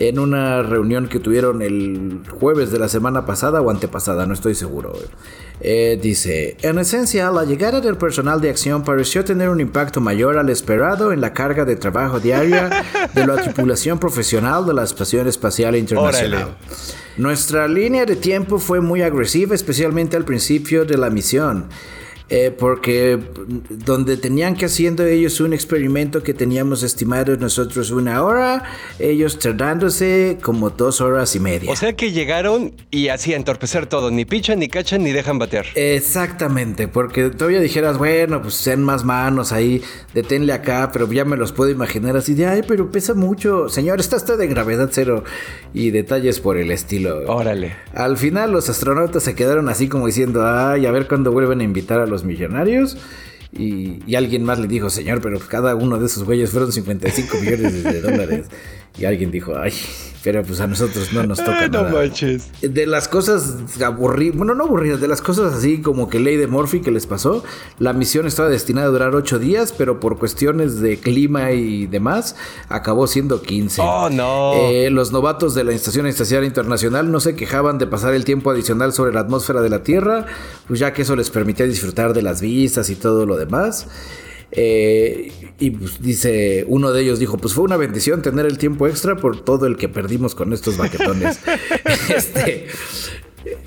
[0.00, 4.54] en una reunión que tuvieron el jueves de la semana pasada o antepasada, no estoy
[4.54, 4.92] seguro.
[5.60, 10.38] Eh, dice, en esencia, la llegada del personal de acción pareció tener un impacto mayor
[10.38, 15.26] al esperado en la carga de trabajo diaria de la tripulación profesional de la Estación
[15.26, 15.37] Espacial
[15.76, 16.56] Internacional.
[17.16, 21.68] Nuestra línea de tiempo fue muy agresiva, especialmente al principio de la misión.
[22.30, 23.18] Eh, porque
[23.70, 28.64] donde tenían que haciendo ellos un experimento que teníamos estimado nosotros una hora,
[28.98, 31.70] ellos tardándose como dos horas y media.
[31.70, 35.66] O sea que llegaron y así entorpecer todo, ni pichan, ni cachan, ni dejan batear.
[35.74, 41.38] Exactamente, porque todavía dijeras, bueno, pues sean más manos ahí, deténle acá, pero ya me
[41.38, 45.24] los puedo imaginar así de, ay, pero pesa mucho, señor, está está de gravedad cero
[45.72, 47.24] y detalles por el estilo.
[47.26, 47.74] Órale.
[47.94, 51.64] Al final los astronautas se quedaron así como diciendo, ay, a ver cuándo vuelven a
[51.64, 52.96] invitar a los millonarios.
[53.52, 57.82] Y, alguien más le dijo, señor, pero cada uno de esos güeyes fueron 55 millones
[57.82, 58.46] de dólares.
[58.98, 59.72] Y alguien dijo, ay,
[60.24, 61.68] Pero pues a nosotros no nos toca.
[61.68, 62.50] no manches.
[62.60, 66.48] De las cosas aburridas, bueno, no aburridas, de las cosas así como que ley de
[66.48, 67.44] Murphy que les pasó,
[67.78, 72.34] la misión estaba destinada a durar ocho días, pero por cuestiones de clima y demás,
[72.68, 73.80] acabó siendo 15.
[73.80, 74.54] Oh, no.
[74.54, 78.50] Eh, los novatos de la Estación Espacial Internacional no se quejaban de pasar el tiempo
[78.50, 80.26] adicional sobre la atmósfera de la Tierra,
[80.66, 83.86] pues ya que eso les permitía disfrutar de las vistas y todo lo demás.
[84.50, 88.86] Eh, y pues dice, uno de ellos dijo, pues fue una bendición tener el tiempo
[88.86, 91.40] extra por todo el que perdimos con estos baquetones.
[92.14, 92.66] este,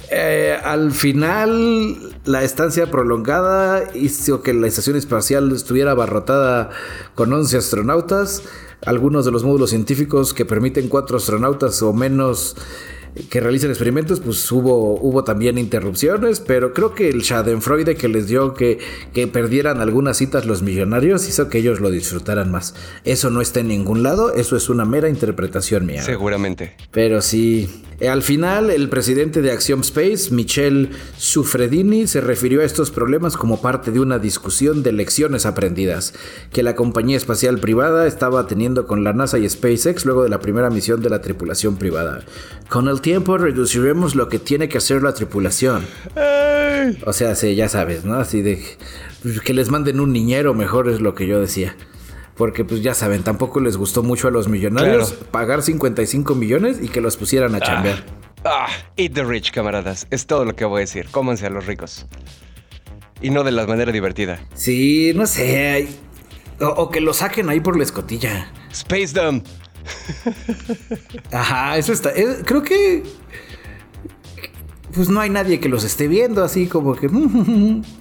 [0.10, 6.70] eh, al final, la estancia prolongada hizo que la estación espacial estuviera abarrotada
[7.16, 8.44] con 11 astronautas.
[8.84, 12.56] Algunos de los módulos científicos que permiten cuatro astronautas o menos
[13.30, 18.28] que realicen experimentos, pues hubo, hubo también interrupciones, pero creo que el Schadenfreude que les
[18.28, 18.80] dio que,
[19.14, 22.74] que perdieran algunas citas los millonarios hizo que ellos lo disfrutaran más.
[23.04, 26.04] Eso no está en ningún lado, eso es una mera interpretación mía.
[26.04, 26.76] Seguramente.
[26.92, 27.70] Pero sí,
[28.02, 33.38] eh, al final, el presidente de Axiom Space, Michel Sufredini, se refirió a estos problemas
[33.38, 36.16] como parte de una discusión de lecciones aprendidas
[36.52, 40.40] que la compañía espacial privada estaba teniendo con la NASA y SpaceX luego de la
[40.40, 42.24] primera misión de la tripulación privada.
[42.70, 45.88] Con el tiempo reduciremos lo que tiene que hacer la tripulación.
[47.04, 48.14] O sea, sí, ya sabes, ¿no?
[48.14, 48.64] Así de
[49.44, 51.76] que les manden un niñero, mejor es lo que yo decía.
[52.36, 56.90] Porque pues ya saben, tampoco les gustó mucho a los millonarios pagar 55 millones y
[56.90, 57.62] que los pusieran a ah.
[57.62, 58.06] chambear.
[58.46, 60.06] Ah, eat the rich, camaradas.
[60.12, 61.08] Es todo lo que voy a decir.
[61.10, 62.06] Cómanse a los ricos.
[63.20, 64.40] Y no de la manera divertida.
[64.54, 65.88] Sí, no sé.
[66.60, 68.52] O, que lo saquen ahí por la escotilla.
[68.72, 69.42] Space them.
[71.32, 72.12] Ajá, eso está.
[72.46, 73.04] creo que.
[74.94, 77.08] Pues no hay nadie que los esté viendo así como que.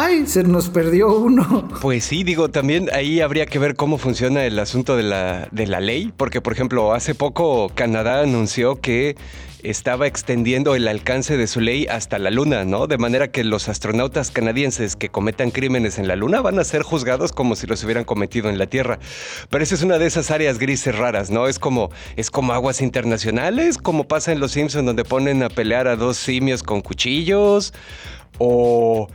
[0.00, 0.28] ¡Ay!
[0.28, 1.68] Se nos perdió uno.
[1.82, 5.66] Pues sí, digo, también ahí habría que ver cómo funciona el asunto de la, de
[5.66, 9.16] la ley, porque por ejemplo, hace poco Canadá anunció que
[9.64, 12.86] estaba extendiendo el alcance de su ley hasta la Luna, ¿no?
[12.86, 16.82] De manera que los astronautas canadienses que cometan crímenes en la Luna van a ser
[16.82, 19.00] juzgados como si los hubieran cometido en la Tierra.
[19.50, 21.48] Pero esa es una de esas áreas grises raras, ¿no?
[21.48, 25.88] Es como, es como aguas internacionales, como pasa en Los Simpsons donde ponen a pelear
[25.88, 27.74] a dos simios con cuchillos,
[28.38, 29.08] o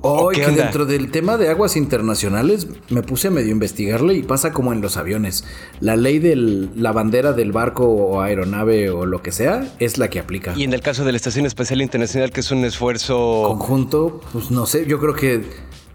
[0.00, 4.52] Oh, que dentro del tema de aguas internacionales me puse a medio investigarle y pasa
[4.52, 5.44] como en los aviones.
[5.80, 10.08] La ley de la bandera del barco o aeronave o lo que sea es la
[10.08, 10.54] que aplica.
[10.56, 13.42] Y en el caso de la Estación Espacial Internacional, que es un esfuerzo...
[13.48, 15.42] Conjunto, pues no sé, yo creo que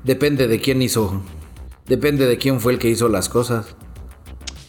[0.04, 1.22] depende de quién hizo.
[1.88, 3.76] Depende de quién fue el que hizo las cosas.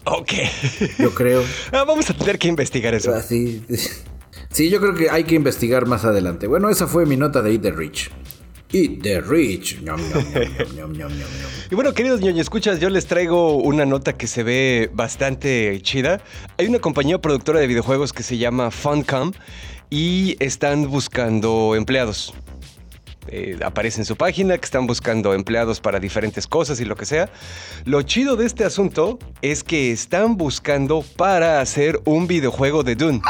[0.04, 0.32] Ok.
[0.98, 1.42] Yo creo.
[1.72, 3.10] Ah, vamos a tener que investigar eso.
[3.22, 3.64] sí.
[4.50, 6.46] sí, yo creo que hay que investigar más adelante.
[6.46, 8.10] Bueno, esa fue mi nota de Eat the Rich.
[8.74, 9.78] Eat the rich.
[11.70, 16.20] y bueno, queridos ñoño escuchas, yo les traigo una nota que se ve bastante chida.
[16.58, 19.30] Hay una compañía productora de videojuegos que se llama Funcom
[19.90, 22.34] y están buscando empleados.
[23.28, 27.06] Eh, aparece en su página que están buscando empleados para diferentes cosas y lo que
[27.06, 27.30] sea.
[27.84, 33.22] Lo chido de este asunto es que están buscando para hacer un videojuego de Dune.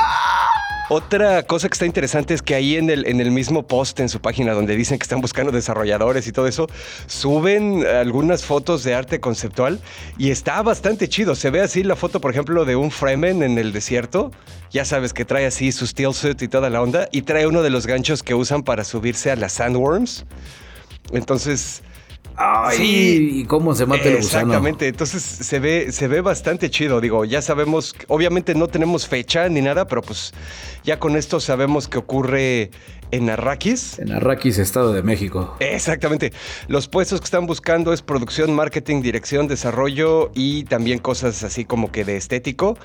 [0.90, 4.10] Otra cosa que está interesante es que ahí en el, en el mismo post en
[4.10, 6.66] su página donde dicen que están buscando desarrolladores y todo eso,
[7.06, 9.80] suben algunas fotos de arte conceptual
[10.18, 11.36] y está bastante chido.
[11.36, 14.30] Se ve así la foto, por ejemplo, de un Fremen en el desierto.
[14.70, 17.08] Ya sabes que trae así su steel suit y toda la onda.
[17.12, 20.26] Y trae uno de los ganchos que usan para subirse a las sandworms.
[21.12, 21.82] Entonces,
[22.72, 24.44] sí, y cómo se mata el gusano.
[24.44, 27.00] Exactamente, entonces se ve, se ve bastante chido.
[27.00, 30.32] Digo, ya sabemos, obviamente no tenemos fecha ni nada, pero pues
[30.82, 32.70] ya con esto sabemos que ocurre
[33.10, 33.98] en Arrakis.
[33.98, 35.56] En Arrakis, Estado de México.
[35.60, 36.32] Exactamente.
[36.66, 41.92] Los puestos que están buscando es producción, marketing, dirección, desarrollo y también cosas así como
[41.92, 42.76] que de estético.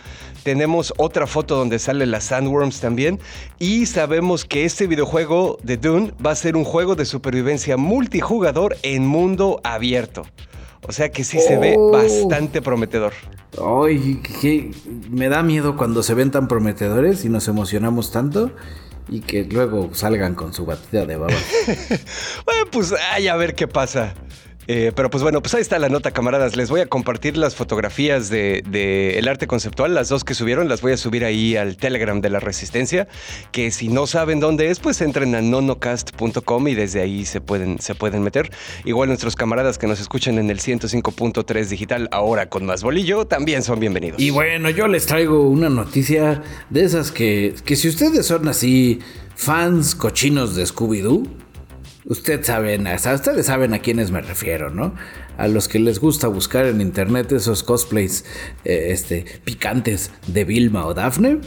[0.49, 3.19] Tenemos otra foto donde sale las Sandworms también
[3.59, 8.75] y sabemos que este videojuego de Dune va a ser un juego de supervivencia multijugador
[8.81, 10.25] en mundo abierto.
[10.87, 11.91] O sea que sí se ve oh.
[11.91, 13.13] bastante prometedor.
[13.63, 14.71] Ay, que
[15.11, 18.49] me da miedo cuando se ven tan prometedores y nos emocionamos tanto
[19.07, 21.31] y que luego salgan con su batida de baba.
[22.45, 24.15] bueno, pues ay, a ver qué pasa.
[24.71, 26.55] Eh, pero pues bueno, pues ahí está la nota, camaradas.
[26.55, 30.91] Les voy a compartir las fotografías de, arte conceptual, las dos que subieron, las voy
[30.91, 33.07] a subir ahí al Telegram de la Resistencia,
[33.51, 37.79] que si no saben dónde es, pues entren a nonocast.com y desde ahí se pueden,
[37.79, 38.51] se pueden meter.
[38.85, 43.63] Igual nuestros camaradas que nos escuchan en el 105.3 digital, ahora con más bolillo, también
[43.63, 44.21] son bienvenidos.
[44.21, 48.99] Y bueno, yo les traigo una noticia de esas que, que si ustedes son así
[49.35, 51.48] fans cochinos de Scooby-Doo,
[52.05, 54.95] Usted saben, ustedes saben a quiénes me refiero, ¿no?
[55.37, 58.25] A los que les gusta buscar en internet esos cosplays
[58.63, 61.39] eh, este, picantes de Vilma o Daphne.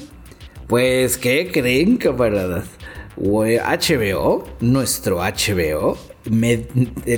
[0.66, 2.66] Pues, ¿qué creen, camaradas?
[3.16, 5.98] HBO, nuestro HBO,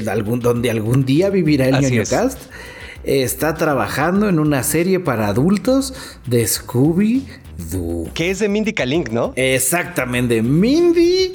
[0.09, 2.51] algún, donde algún día vivirá el Ñoño Cast,
[3.05, 5.94] está trabajando en una serie para adultos
[6.27, 7.27] de Scooby
[8.14, 9.33] Que es de Mindy Kaling, ¿no?
[9.37, 10.43] Exactamente.
[10.43, 11.33] Mindy,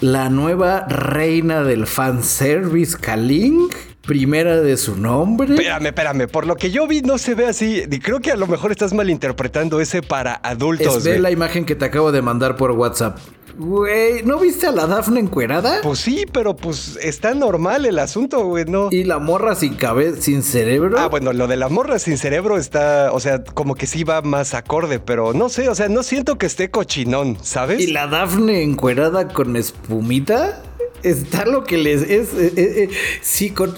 [0.00, 3.68] la nueva reina del fanservice Kaling
[4.10, 5.54] primera de su nombre.
[5.54, 6.26] Espérame, espérame.
[6.26, 7.84] Por lo que yo vi, no se ve así.
[7.88, 10.96] Y creo que a lo mejor estás malinterpretando ese para adultos.
[10.96, 13.18] Es, ve la imagen que te acabo de mandar por WhatsApp.
[13.60, 15.82] Güey, ¿no viste a la Dafne encuerada?
[15.82, 18.88] Pues sí, pero pues está normal el asunto, güey, ¿no?
[18.90, 20.98] ¿Y la morra sin cabeza, sin cerebro?
[20.98, 24.22] Ah, bueno, lo de la morra sin cerebro está, o sea, como que sí va
[24.22, 27.80] más acorde, pero no sé, o sea, no siento que esté cochinón, ¿sabes?
[27.82, 30.62] ¿Y la Dafne encuerada con espumita?
[31.02, 32.32] Está lo que les es.
[32.32, 32.88] Eh, eh, eh,
[33.20, 33.74] sí, con,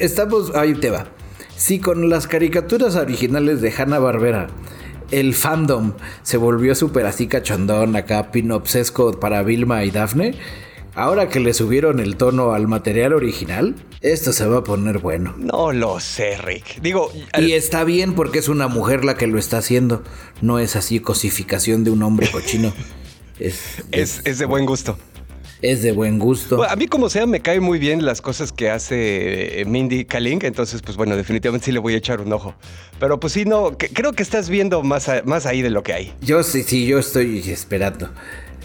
[0.00, 0.52] estamos.
[0.56, 1.06] Ahí te va.
[1.56, 4.48] Sí, con las caricaturas originales de Hanna Barbera
[5.10, 10.34] el fandom se volvió súper así cachondón acá, pinopsesco para Vilma y Daphne.
[10.94, 15.34] Ahora que le subieron el tono al material original, esto se va a poner bueno.
[15.36, 16.80] No lo sé, Rick.
[16.80, 17.12] Digo.
[17.38, 20.02] Y está bien porque es una mujer la que lo está haciendo.
[20.40, 22.72] No es así cosificación de un hombre cochino.
[23.38, 24.96] es, es de buen gusto
[25.62, 26.62] es de buen gusto.
[26.62, 30.40] a mí como sea me caen muy bien las cosas que hace eh, Mindy Kaling,
[30.44, 32.54] entonces pues bueno, definitivamente sí le voy a echar un ojo.
[32.98, 36.12] Pero pues sí, no, creo que estás viendo más, más ahí de lo que hay.
[36.22, 38.10] Yo sí, sí, yo estoy esperando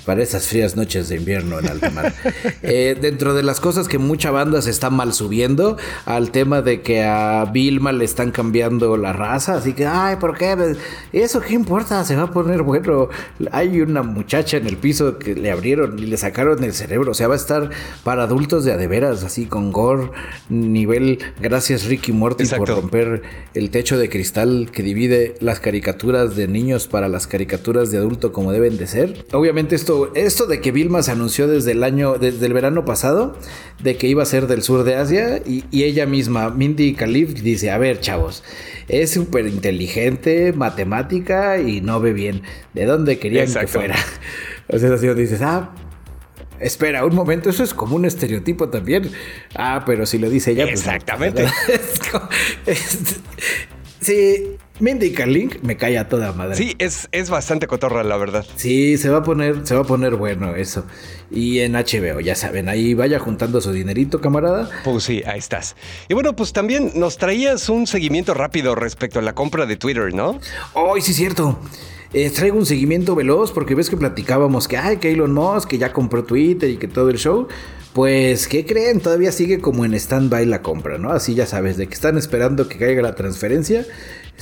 [0.06, 2.14] para esas frías noches de invierno en alta mar.
[2.64, 6.82] Eh, dentro de las cosas que mucha banda se está mal subiendo al tema de
[6.82, 10.76] que a Vilma le están cambiando la raza, así que, ay, ¿por qué?
[11.12, 13.10] Eso qué importa, se va a poner bueno.
[13.52, 17.14] Hay una muchacha en el piso que le abrieron y le sacaron el cerebro, o
[17.14, 17.70] sea, va a estar
[18.04, 20.12] para adultos de adeveras, así con gore,
[20.50, 26.48] nivel, gracias Ricky Morty por romper el techo de cristal que divide las caricaturas de
[26.48, 29.26] niños para las caricaturas de adulto como deben de ser.
[29.32, 33.38] Obviamente esto esto, de que Vilma se anunció desde el año, desde el verano pasado,
[33.80, 37.72] de que iba a ser del sur de Asia, y, ella misma, Mindy Khalif, dice,
[37.72, 38.44] a ver, chavos,
[38.88, 42.44] es súper inteligente, matemática y no ve bien.
[42.74, 43.96] ¿De dónde querían que fuera?
[44.74, 45.74] O sea, así dices, ah,
[46.62, 49.12] Espera, un momento, eso es como un estereotipo también.
[49.56, 50.66] Ah, pero si lo dice ella.
[50.66, 51.46] Pues, Exactamente.
[54.00, 56.56] sí, Mindy Kaling me cae a toda madre.
[56.56, 58.46] Sí, es, es bastante cotorra, la verdad.
[58.56, 60.86] Sí, se va a poner, se va a poner bueno eso.
[61.30, 64.70] Y en HBO, ya saben, ahí vaya juntando su dinerito, camarada.
[64.84, 65.76] Pues sí, ahí estás.
[66.10, 70.14] Y bueno, pues también nos traías un seguimiento rápido respecto a la compra de Twitter,
[70.14, 70.40] ¿no?
[70.74, 71.60] Oh, sí, cierto.
[72.14, 75.78] Eh, traigo un seguimiento veloz porque ves que platicábamos que, ay, que Elon Musk, que
[75.78, 77.48] ya compró Twitter y que todo el show.
[77.94, 79.00] Pues, ¿qué creen?
[79.00, 81.12] Todavía sigue como en stand-by la compra, ¿no?
[81.12, 83.86] Así ya sabes, de que están esperando que caiga la transferencia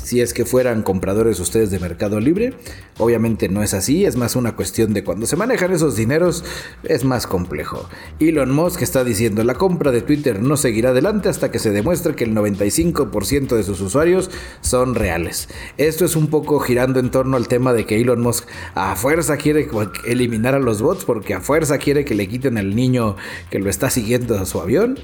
[0.03, 2.53] si es que fueran compradores ustedes de Mercado Libre.
[2.97, 6.43] Obviamente no es así, es más una cuestión de cuando se manejan esos dineros
[6.83, 7.87] es más complejo.
[8.19, 12.15] Elon Musk está diciendo la compra de Twitter no seguirá adelante hasta que se demuestre
[12.15, 14.29] que el 95% de sus usuarios
[14.61, 15.49] son reales.
[15.77, 19.37] Esto es un poco girando en torno al tema de que Elon Musk a fuerza
[19.37, 19.69] quiere
[20.05, 23.15] eliminar a los bots porque a fuerza quiere que le quiten al niño
[23.49, 24.99] que lo está siguiendo a su avión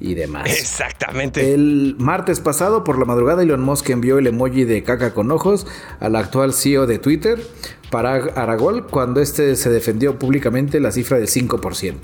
[0.00, 0.50] y demás.
[0.50, 1.52] Exactamente.
[1.52, 5.66] El martes pasado, por la madrugada, Elon Musk envió el emoji de caca con ojos
[6.00, 7.38] al actual CEO de Twitter,
[7.90, 11.94] para Aragol, cuando este se defendió públicamente la cifra del 5%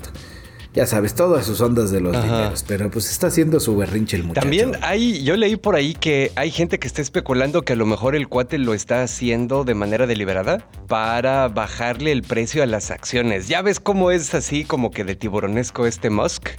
[0.75, 4.23] ya sabes, todas sus ondas de los dineros, pero pues está haciendo su berrinche el
[4.23, 4.41] muchacho.
[4.41, 7.85] También hay, yo leí por ahí que hay gente que está especulando que a lo
[7.85, 12.91] mejor el cuate lo está haciendo de manera deliberada para bajarle el precio a las
[12.91, 13.47] acciones.
[13.47, 16.49] Ya ves cómo es así como que de tiburonesco este Musk.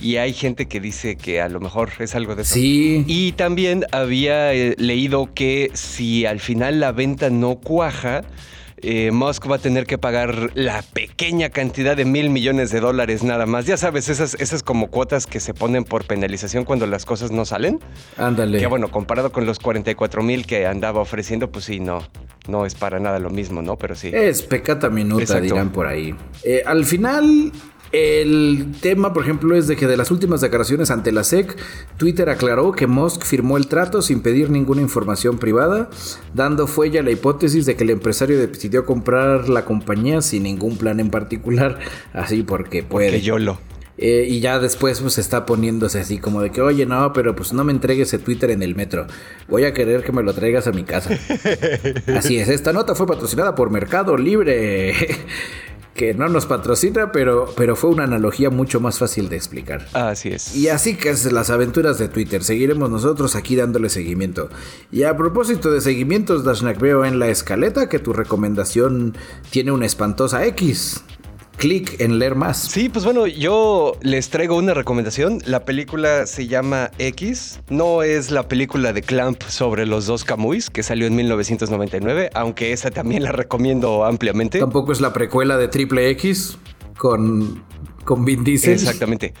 [0.00, 2.54] Y hay gente que dice que a lo mejor es algo de eso.
[2.54, 3.04] Sí.
[3.06, 8.22] Y también había eh, leído que si al final la venta no cuaja,
[8.84, 13.22] eh, Musk va a tener que pagar la pequeña cantidad de mil millones de dólares
[13.22, 13.64] nada más.
[13.64, 17.44] Ya sabes, esas, esas como cuotas que se ponen por penalización cuando las cosas no
[17.44, 17.78] salen.
[18.16, 18.58] Ándale.
[18.58, 22.02] Que bueno, comparado con los 44 mil que andaba ofreciendo, pues sí, no,
[22.48, 23.76] no es para nada lo mismo, ¿no?
[23.76, 24.10] Pero sí.
[24.12, 26.12] Es pecata minuta, dirán por ahí.
[26.42, 27.52] Eh, al final,
[27.92, 31.56] el tema, por ejemplo, es de que de las últimas declaraciones ante la SEC,
[31.98, 35.90] Twitter aclaró que Musk firmó el trato sin pedir ninguna información privada,
[36.34, 40.78] dando fuelle a la hipótesis de que el empresario decidió comprar la compañía sin ningún
[40.78, 41.78] plan en particular,
[42.12, 43.10] así porque puede.
[43.10, 43.58] Que yo lo.
[43.98, 47.52] Eh, y ya después pues está poniéndose así como de que, oye, no, pero pues
[47.52, 49.06] no me entregues ese Twitter en el metro.
[49.48, 51.10] Voy a querer que me lo traigas a mi casa.
[52.16, 54.94] así es, esta nota fue patrocinada por Mercado Libre.
[55.94, 59.86] Que no nos patrocina, pero, pero fue una analogía mucho más fácil de explicar.
[59.92, 60.54] Así es.
[60.56, 62.42] Y así que es las aventuras de Twitter.
[62.42, 64.48] Seguiremos nosotros aquí dándole seguimiento.
[64.90, 69.16] Y a propósito de seguimientos, Dashnak, veo en la escaleta que tu recomendación
[69.50, 71.02] tiene una espantosa X
[71.62, 72.58] clic en leer más.
[72.58, 75.38] Sí, pues bueno, yo les traigo una recomendación.
[75.46, 77.60] La película se llama X.
[77.68, 82.72] No es la película de Clamp sobre los dos Camuys que salió en 1999, aunque
[82.72, 84.58] esa también la recomiendo ampliamente.
[84.58, 86.58] Tampoco es la precuela de Triple X
[86.98, 87.62] con,
[88.04, 88.72] con Vin Diesel.
[88.72, 89.32] Exactamente.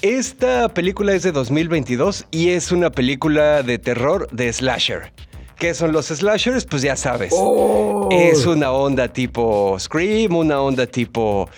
[0.00, 5.12] Esta película es de 2022 y es una película de terror de slasher.
[5.58, 6.66] ¿Qué son los slashers?
[6.66, 7.32] Pues ya sabes.
[7.34, 8.08] Oh.
[8.12, 11.48] Es una onda tipo Scream, una onda tipo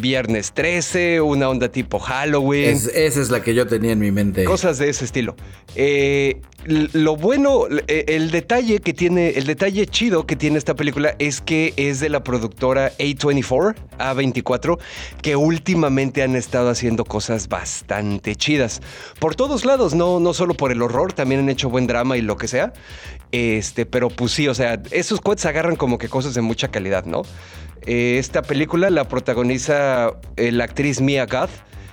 [0.00, 2.76] Viernes 13, una onda tipo Halloween.
[2.76, 4.44] esa es la que yo tenía en mi mente.
[4.44, 5.36] Cosas de ese estilo.
[5.74, 11.14] Eh, lo bueno, eh, el detalle que tiene, el detalle chido que tiene esta película
[11.18, 14.78] es que es de la productora A24, A24,
[15.20, 18.80] que últimamente han estado haciendo cosas bastante chidas.
[19.18, 22.22] Por todos lados, no, no solo por el horror, también han hecho buen drama y
[22.22, 22.72] lo que sea.
[23.32, 27.04] Este, pero pues sí, o sea, esos cuates agarran como que cosas de mucha calidad,
[27.04, 27.22] ¿no?
[27.86, 31.50] Eh, esta película la protagoniza eh, la actriz Mia Goth,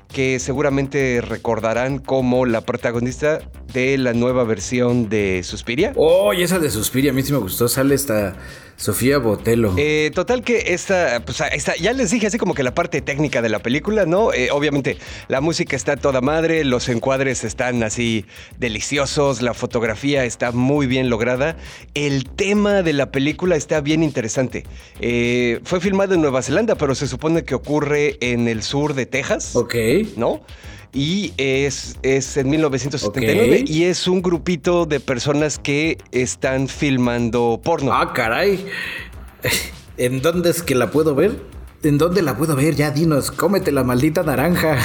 [0.07, 3.39] que seguramente recordarán como la protagonista
[3.73, 5.93] de la nueva versión de Suspiria.
[5.95, 7.67] Oh, y esa de Suspiria a mí sí me gustó.
[7.67, 8.35] Sale esta
[8.81, 9.75] Sofía Botelo.
[9.77, 13.43] Eh, total que esta, pues esta, ya les dije así como que la parte técnica
[13.43, 14.33] de la película, ¿no?
[14.33, 14.97] Eh, obviamente
[15.27, 18.25] la música está toda madre, los encuadres están así
[18.57, 21.57] deliciosos, la fotografía está muy bien lograda,
[21.93, 24.65] el tema de la película está bien interesante.
[24.99, 29.05] Eh, fue filmado en Nueva Zelanda, pero se supone que ocurre en el sur de
[29.05, 29.55] Texas.
[29.55, 29.75] Ok.
[30.17, 30.41] ¿No?
[30.93, 37.93] Y es, es en 1979 y es un grupito de personas que están filmando porno.
[37.93, 38.65] Ah, caray.
[39.97, 41.39] ¿En dónde es que la puedo ver?
[41.83, 42.75] ¿En dónde la puedo ver?
[42.75, 44.77] Ya dinos, cómete la maldita naranja.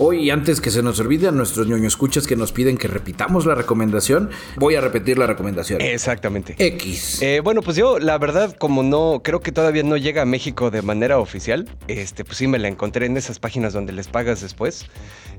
[0.00, 3.46] Hoy, antes que se nos olvide a nuestros ñoño escuchas que nos piden que repitamos
[3.46, 5.80] la recomendación, voy a repetir la recomendación.
[5.80, 6.54] Exactamente.
[6.56, 7.20] X.
[7.20, 10.70] Eh, bueno, pues yo, la verdad, como no, creo que todavía no llega a México
[10.70, 14.40] de manera oficial, este, pues sí me la encontré en esas páginas donde les pagas
[14.40, 14.86] después.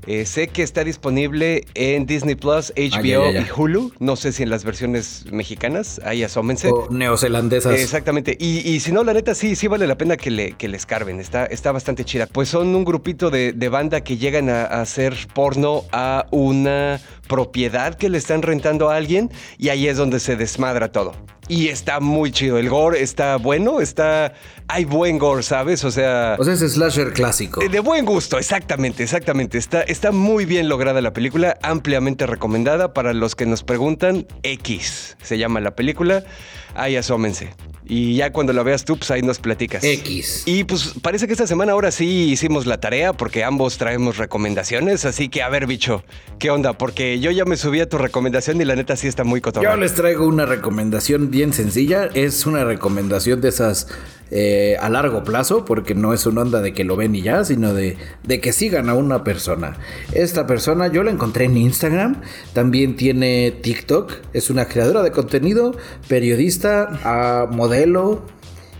[0.06, 3.92] Eh, sé que está disponible en Disney Plus, HBO y Hulu.
[3.98, 6.68] No sé si en las versiones mexicanas, ahí asómense.
[6.68, 7.78] O neozelandesas.
[7.78, 8.36] exactamente.
[8.38, 11.20] Y, si no, la neta, sí, sí vale la pena que le, que les carven.
[11.20, 12.26] Está, está bastante chida.
[12.26, 17.00] Pues son un grupito de, de banda que llegan hacer porno a una
[17.30, 21.14] propiedad que le están rentando a alguien y ahí es donde se desmadra todo.
[21.46, 22.58] Y está muy chido.
[22.58, 24.34] El gore está bueno, está.
[24.68, 25.84] Hay buen gore, ¿sabes?
[25.84, 26.36] O sea.
[26.38, 27.60] O sea, es slasher clásico.
[27.60, 29.58] De buen gusto, exactamente, exactamente.
[29.58, 34.26] Está, está muy bien lograda la película, ampliamente recomendada para los que nos preguntan.
[34.42, 36.24] X se llama la película.
[36.74, 37.50] Ahí asómense.
[37.84, 39.82] Y ya cuando la veas tú, pues ahí nos platicas.
[39.82, 40.44] X.
[40.46, 45.04] Y pues parece que esta semana ahora sí hicimos la tarea porque ambos traemos recomendaciones.
[45.04, 46.04] Así que a ver, bicho,
[46.38, 46.74] ¿qué onda?
[46.74, 49.70] Porque yo ya me subí a tu recomendación y la neta sí está muy cotorra.
[49.70, 52.08] Yo les traigo una recomendación bien sencilla.
[52.14, 53.88] Es una recomendación de esas
[54.30, 57.44] eh, a largo plazo, porque no es una onda de que lo ven y ya,
[57.44, 59.76] sino de, de que sigan a una persona.
[60.12, 62.20] Esta persona yo la encontré en Instagram,
[62.52, 68.24] también tiene TikTok, es una creadora de contenido, periodista, modelo,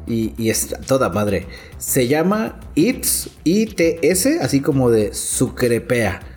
[0.06, 1.46] y, y, es toda madre.
[1.78, 6.29] Se llama It's ITS, así como de Sucrepea.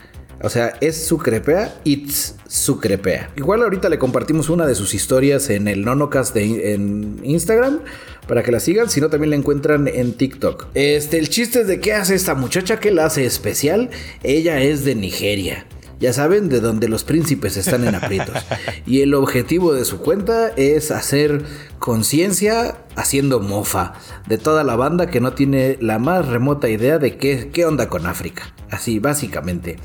[0.43, 3.31] O sea, es Sucrepea, It's Sucrepea.
[3.37, 7.79] Igual ahorita le compartimos una de sus historias en el Nonocast de, en Instagram
[8.27, 10.67] para que la sigan, si no también la encuentran en TikTok.
[10.73, 13.89] Este, el chiste es de qué hace esta muchacha, que la hace especial.
[14.21, 15.65] Ella es de Nigeria.
[16.01, 18.35] Ya saben, de donde los príncipes están en aprietos.
[18.85, 21.45] Y el objetivo de su cuenta es hacer
[21.79, 23.93] conciencia haciendo mofa
[24.27, 27.89] de toda la banda que no tiene la más remota idea de qué, qué onda
[27.89, 28.53] con África.
[28.73, 29.77] Así, básicamente.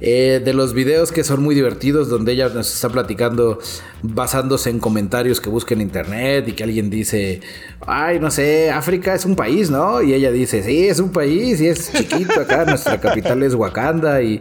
[0.00, 3.58] Eh, de los videos que son muy divertidos, donde ella nos está platicando
[4.02, 7.42] basándose en comentarios que busca en internet y que alguien dice,
[7.86, 10.00] ay, no sé, África es un país, ¿no?
[10.00, 14.22] Y ella dice, sí, es un país y es chiquito acá, nuestra capital es Wakanda
[14.22, 14.40] y,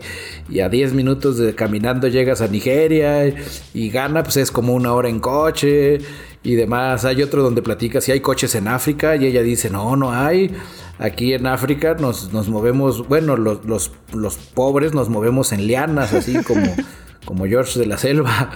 [0.61, 3.35] a 10 minutos de caminando llegas a Nigeria y,
[3.73, 5.99] y Ghana pues es como una hora en coche
[6.43, 7.05] y demás.
[7.05, 10.51] Hay otro donde platica si hay coches en África y ella dice, no, no hay.
[10.97, 16.13] Aquí en África nos, nos movemos, bueno, los, los, los, pobres nos movemos en lianas,
[16.13, 16.75] así como,
[17.25, 18.51] como George de la Selva.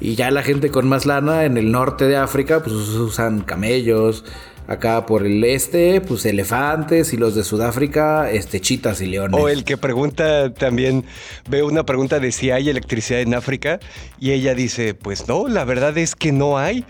[0.00, 4.24] Y ya la gente con más lana en el norte de África, pues usan camellos.
[4.68, 9.40] Acá por el este, pues elefantes y los de Sudáfrica, este, chitas y leones.
[9.40, 11.04] O el que pregunta también,
[11.48, 13.80] veo una pregunta de si hay electricidad en África
[14.20, 16.84] y ella dice, pues no, la verdad es que no hay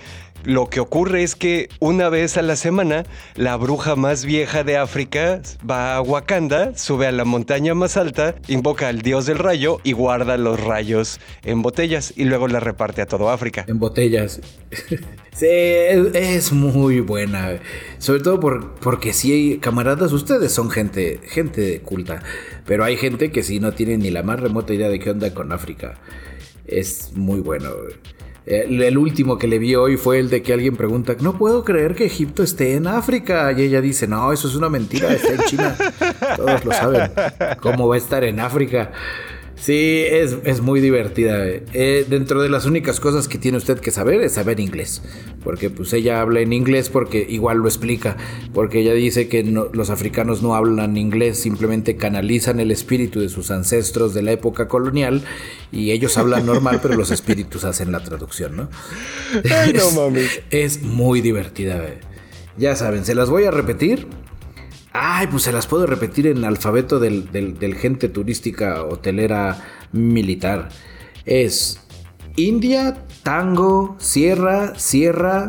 [0.44, 3.04] lo que ocurre es que una vez a la semana,
[3.36, 8.34] la bruja más vieja de África va a Wakanda, sube a la montaña más alta,
[8.48, 13.02] invoca al dios del rayo y guarda los rayos en botellas y luego la reparte
[13.02, 13.64] a todo África.
[13.68, 14.40] En botellas.
[15.32, 17.60] sí, es, muy buena.
[17.98, 22.22] Sobre todo por, porque si hay camaradas, ustedes son gente, gente culta.
[22.66, 25.34] Pero hay gente que sí no tiene ni la más remota idea de qué onda
[25.34, 25.98] con África.
[26.66, 27.68] Es muy bueno.
[28.46, 31.94] El, último que le vi hoy fue el de que alguien pregunta, no puedo creer
[31.94, 33.52] que Egipto esté en África.
[33.52, 35.76] Y ella dice, no, eso es una mentira, está en China.
[36.36, 37.10] Todos lo saben.
[37.60, 38.92] ¿Cómo va a estar en África?
[39.60, 41.44] Sí, es, muy divertida.
[41.46, 45.02] Eh, dentro de las únicas cosas que tiene usted que saber es saber inglés.
[45.44, 48.16] Porque pues ella habla en inglés porque igual lo explica.
[48.54, 53.50] Porque ella dice que los africanos no hablan inglés, simplemente canalizan el espíritu de sus
[53.50, 55.22] ancestros de la época colonial.
[55.70, 58.70] Y ellos hablan normal, pero los espíritus hacen la traducción, ¿no?
[59.54, 60.40] Ay, no mames.
[60.50, 61.84] Es muy divertida.
[62.56, 64.06] Ya saben, se las voy a repetir
[64.92, 69.58] Ay, pues se las puedo repetir en alfabeto del, gente turística hotelera
[69.92, 70.68] militar.
[71.24, 71.80] Es
[72.36, 75.48] India, Tango, Sierra, Sierra,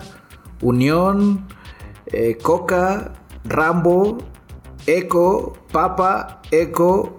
[0.61, 1.47] Unión,
[2.07, 3.13] eh, Coca,
[3.43, 4.19] Rambo,
[4.85, 7.17] Eco, Papa, Eco,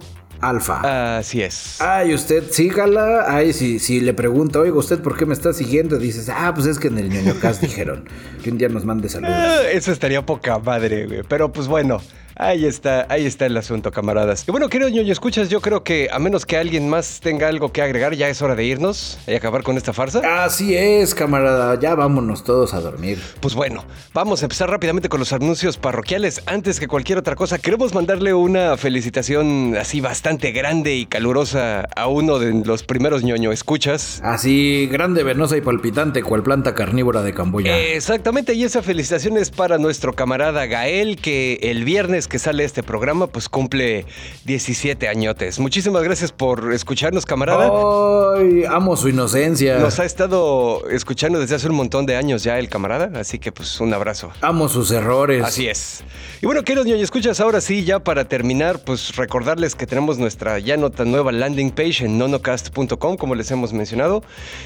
[0.49, 1.17] Alfa.
[1.17, 1.79] Así es.
[1.81, 3.25] Ay, usted sígala.
[3.27, 5.97] Ay, si, si le pregunta, oiga, ¿usted por qué me está siguiendo?
[5.97, 8.05] Dices, ah, pues es que en el ñoño dijeron
[8.43, 9.33] que un día nos mande saludos.
[9.35, 11.21] Ah, eso estaría poca madre, güey.
[11.27, 12.01] Pero pues bueno.
[12.35, 14.43] Ahí está, ahí está el asunto, camaradas.
[14.47, 17.71] Y bueno, querido ñoño, escuchas, yo creo que a menos que alguien más tenga algo
[17.71, 20.43] que agregar, ya es hora de irnos y acabar con esta farsa.
[20.43, 23.19] Así es, camarada, ya vámonos todos a dormir.
[23.39, 26.41] Pues bueno, vamos a empezar rápidamente con los anuncios parroquiales.
[26.47, 32.07] Antes que cualquier otra cosa, queremos mandarle una felicitación así bastante grande y calurosa a
[32.07, 34.21] uno de los primeros ñoño escuchas.
[34.23, 37.77] Así, grande, venosa y palpitante, cual planta carnívora de Camboya.
[37.77, 42.83] Exactamente, y esa felicitación es para nuestro camarada Gael, que el viernes que sale este
[42.83, 44.05] programa, pues cumple
[44.45, 45.59] 17 añotes.
[45.59, 47.71] Muchísimas gracias por escucharnos, camarada.
[48.37, 49.79] Ay, amo su inocencia.
[49.79, 53.51] Nos ha estado escuchando desde hace un montón de años ya el camarada, así que
[53.51, 54.31] pues un abrazo.
[54.41, 55.43] Amo sus errores.
[55.43, 56.03] Así es.
[56.41, 60.59] Y bueno, queridos niños, escuchas ahora sí, ya para terminar, pues recordarles que tenemos nuestra
[60.59, 64.23] ya nota nueva landing page en nonocast.com, como les hemos mencionado.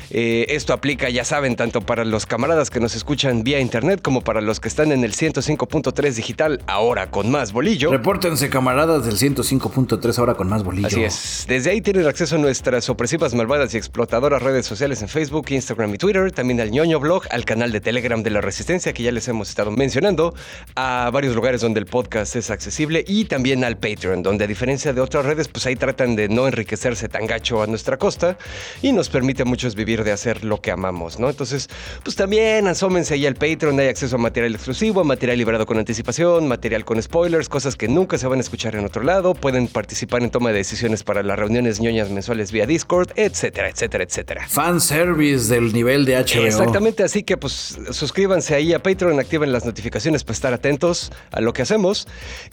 [0.09, 4.21] Eh, esto aplica, ya saben, tanto para los camaradas que nos escuchan vía internet como
[4.21, 7.91] para los que están en el 105.3 digital, ahora con más bolillo.
[7.91, 10.87] Repórtense, camaradas del 105.3 ahora con más bolillo.
[10.87, 11.45] Así es.
[11.47, 15.93] Desde ahí tienen acceso a nuestras opresivas, malvadas y explotadoras redes sociales en Facebook, Instagram
[15.95, 16.31] y Twitter.
[16.31, 19.49] También al ñoño blog, al canal de Telegram de la Resistencia, que ya les hemos
[19.49, 20.33] estado mencionando,
[20.75, 24.93] a varios lugares donde el podcast es accesible y también al Patreon, donde a diferencia
[24.93, 28.37] de otras redes, pues ahí tratan de no enriquecerse tan gacho a nuestra costa
[28.81, 31.29] y nos permite a muchos vivir de hacer lo que amamos, ¿no?
[31.29, 31.69] Entonces,
[32.03, 36.47] pues también asómense ahí al Patreon, hay acceso a material exclusivo, material liberado con anticipación,
[36.47, 40.23] material con spoilers cosas que nunca se van a escuchar en otro lado, pueden participar
[40.23, 44.47] en toma de decisiones para las reuniones ñoñas mensuales vía Discord, etcétera, etcétera, etcétera.
[44.47, 46.45] Fanservice del nivel de HBO.
[46.45, 51.39] Exactamente, así que pues suscríbanse ahí a Patreon, activen las notificaciones para estar atentos a
[51.39, 52.07] lo que hacemos.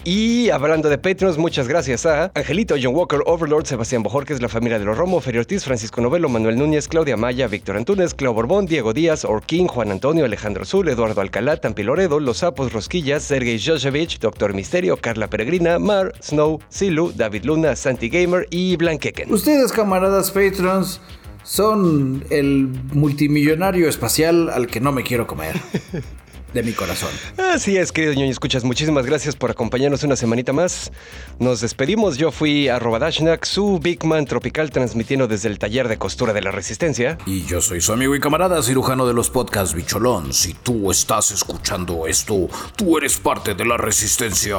[0.05, 4.79] Y hablando de Patreons, muchas gracias a Angelito, John Walker, Overlord, Sebastián Bojorquez, la familia
[4.79, 8.67] de los Romo, Ferio Ortiz, Francisco Novelo, Manuel Núñez, Claudia Maya, Víctor Antunes, Clau Borbón,
[8.67, 14.19] Diego Díaz, Orquín, Juan Antonio, Alejandro Zul, Eduardo Alcalá, Tampiloredo, Los Sapos, Rosquillas, Sergei Joshevich,
[14.19, 14.55] Doctor
[15.01, 19.33] Carla Peregrina, Mar, Snow, Silu, David Luna, Santi Gamer y Blanqueken.
[19.33, 21.01] Ustedes, camaradas patrons,
[21.45, 25.55] son el multimillonario espacial al que no me quiero comer.
[26.55, 27.11] de mi corazón.
[27.37, 28.65] Así es, querido ñoño, escuchas.
[28.65, 30.93] Muchísimas gracias por acompañarnos una semanita más.
[31.39, 32.17] Nos despedimos.
[32.17, 36.41] Yo fui a Dashnak, su Big Man tropical, transmitiendo desde el taller de costura de
[36.41, 37.19] la Resistencia.
[37.27, 40.33] Y yo soy su amigo y camarada, cirujano de los podcasts Bicholón.
[40.33, 44.57] Si tú estás escuchando esto, tú eres parte de la Resistencia.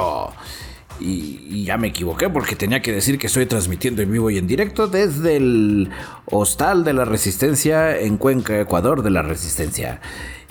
[1.00, 4.46] Y, ya me equivoqué porque tenía que decir que estoy transmitiendo en vivo y en
[4.46, 5.90] directo desde el
[6.26, 10.00] Hostal de la Resistencia en Cuenca, Ecuador de la Resistencia.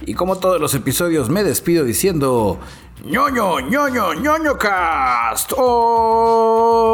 [0.05, 2.59] Y como todos los episodios me despido diciendo
[3.05, 5.53] ñoño, ñoño, ñoño cast.
[5.57, 6.85] Oh,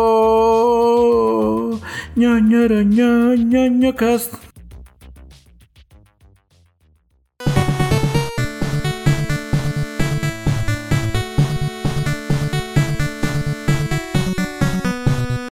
[2.16, 4.51] ñoño, ñoño, ñoño cast.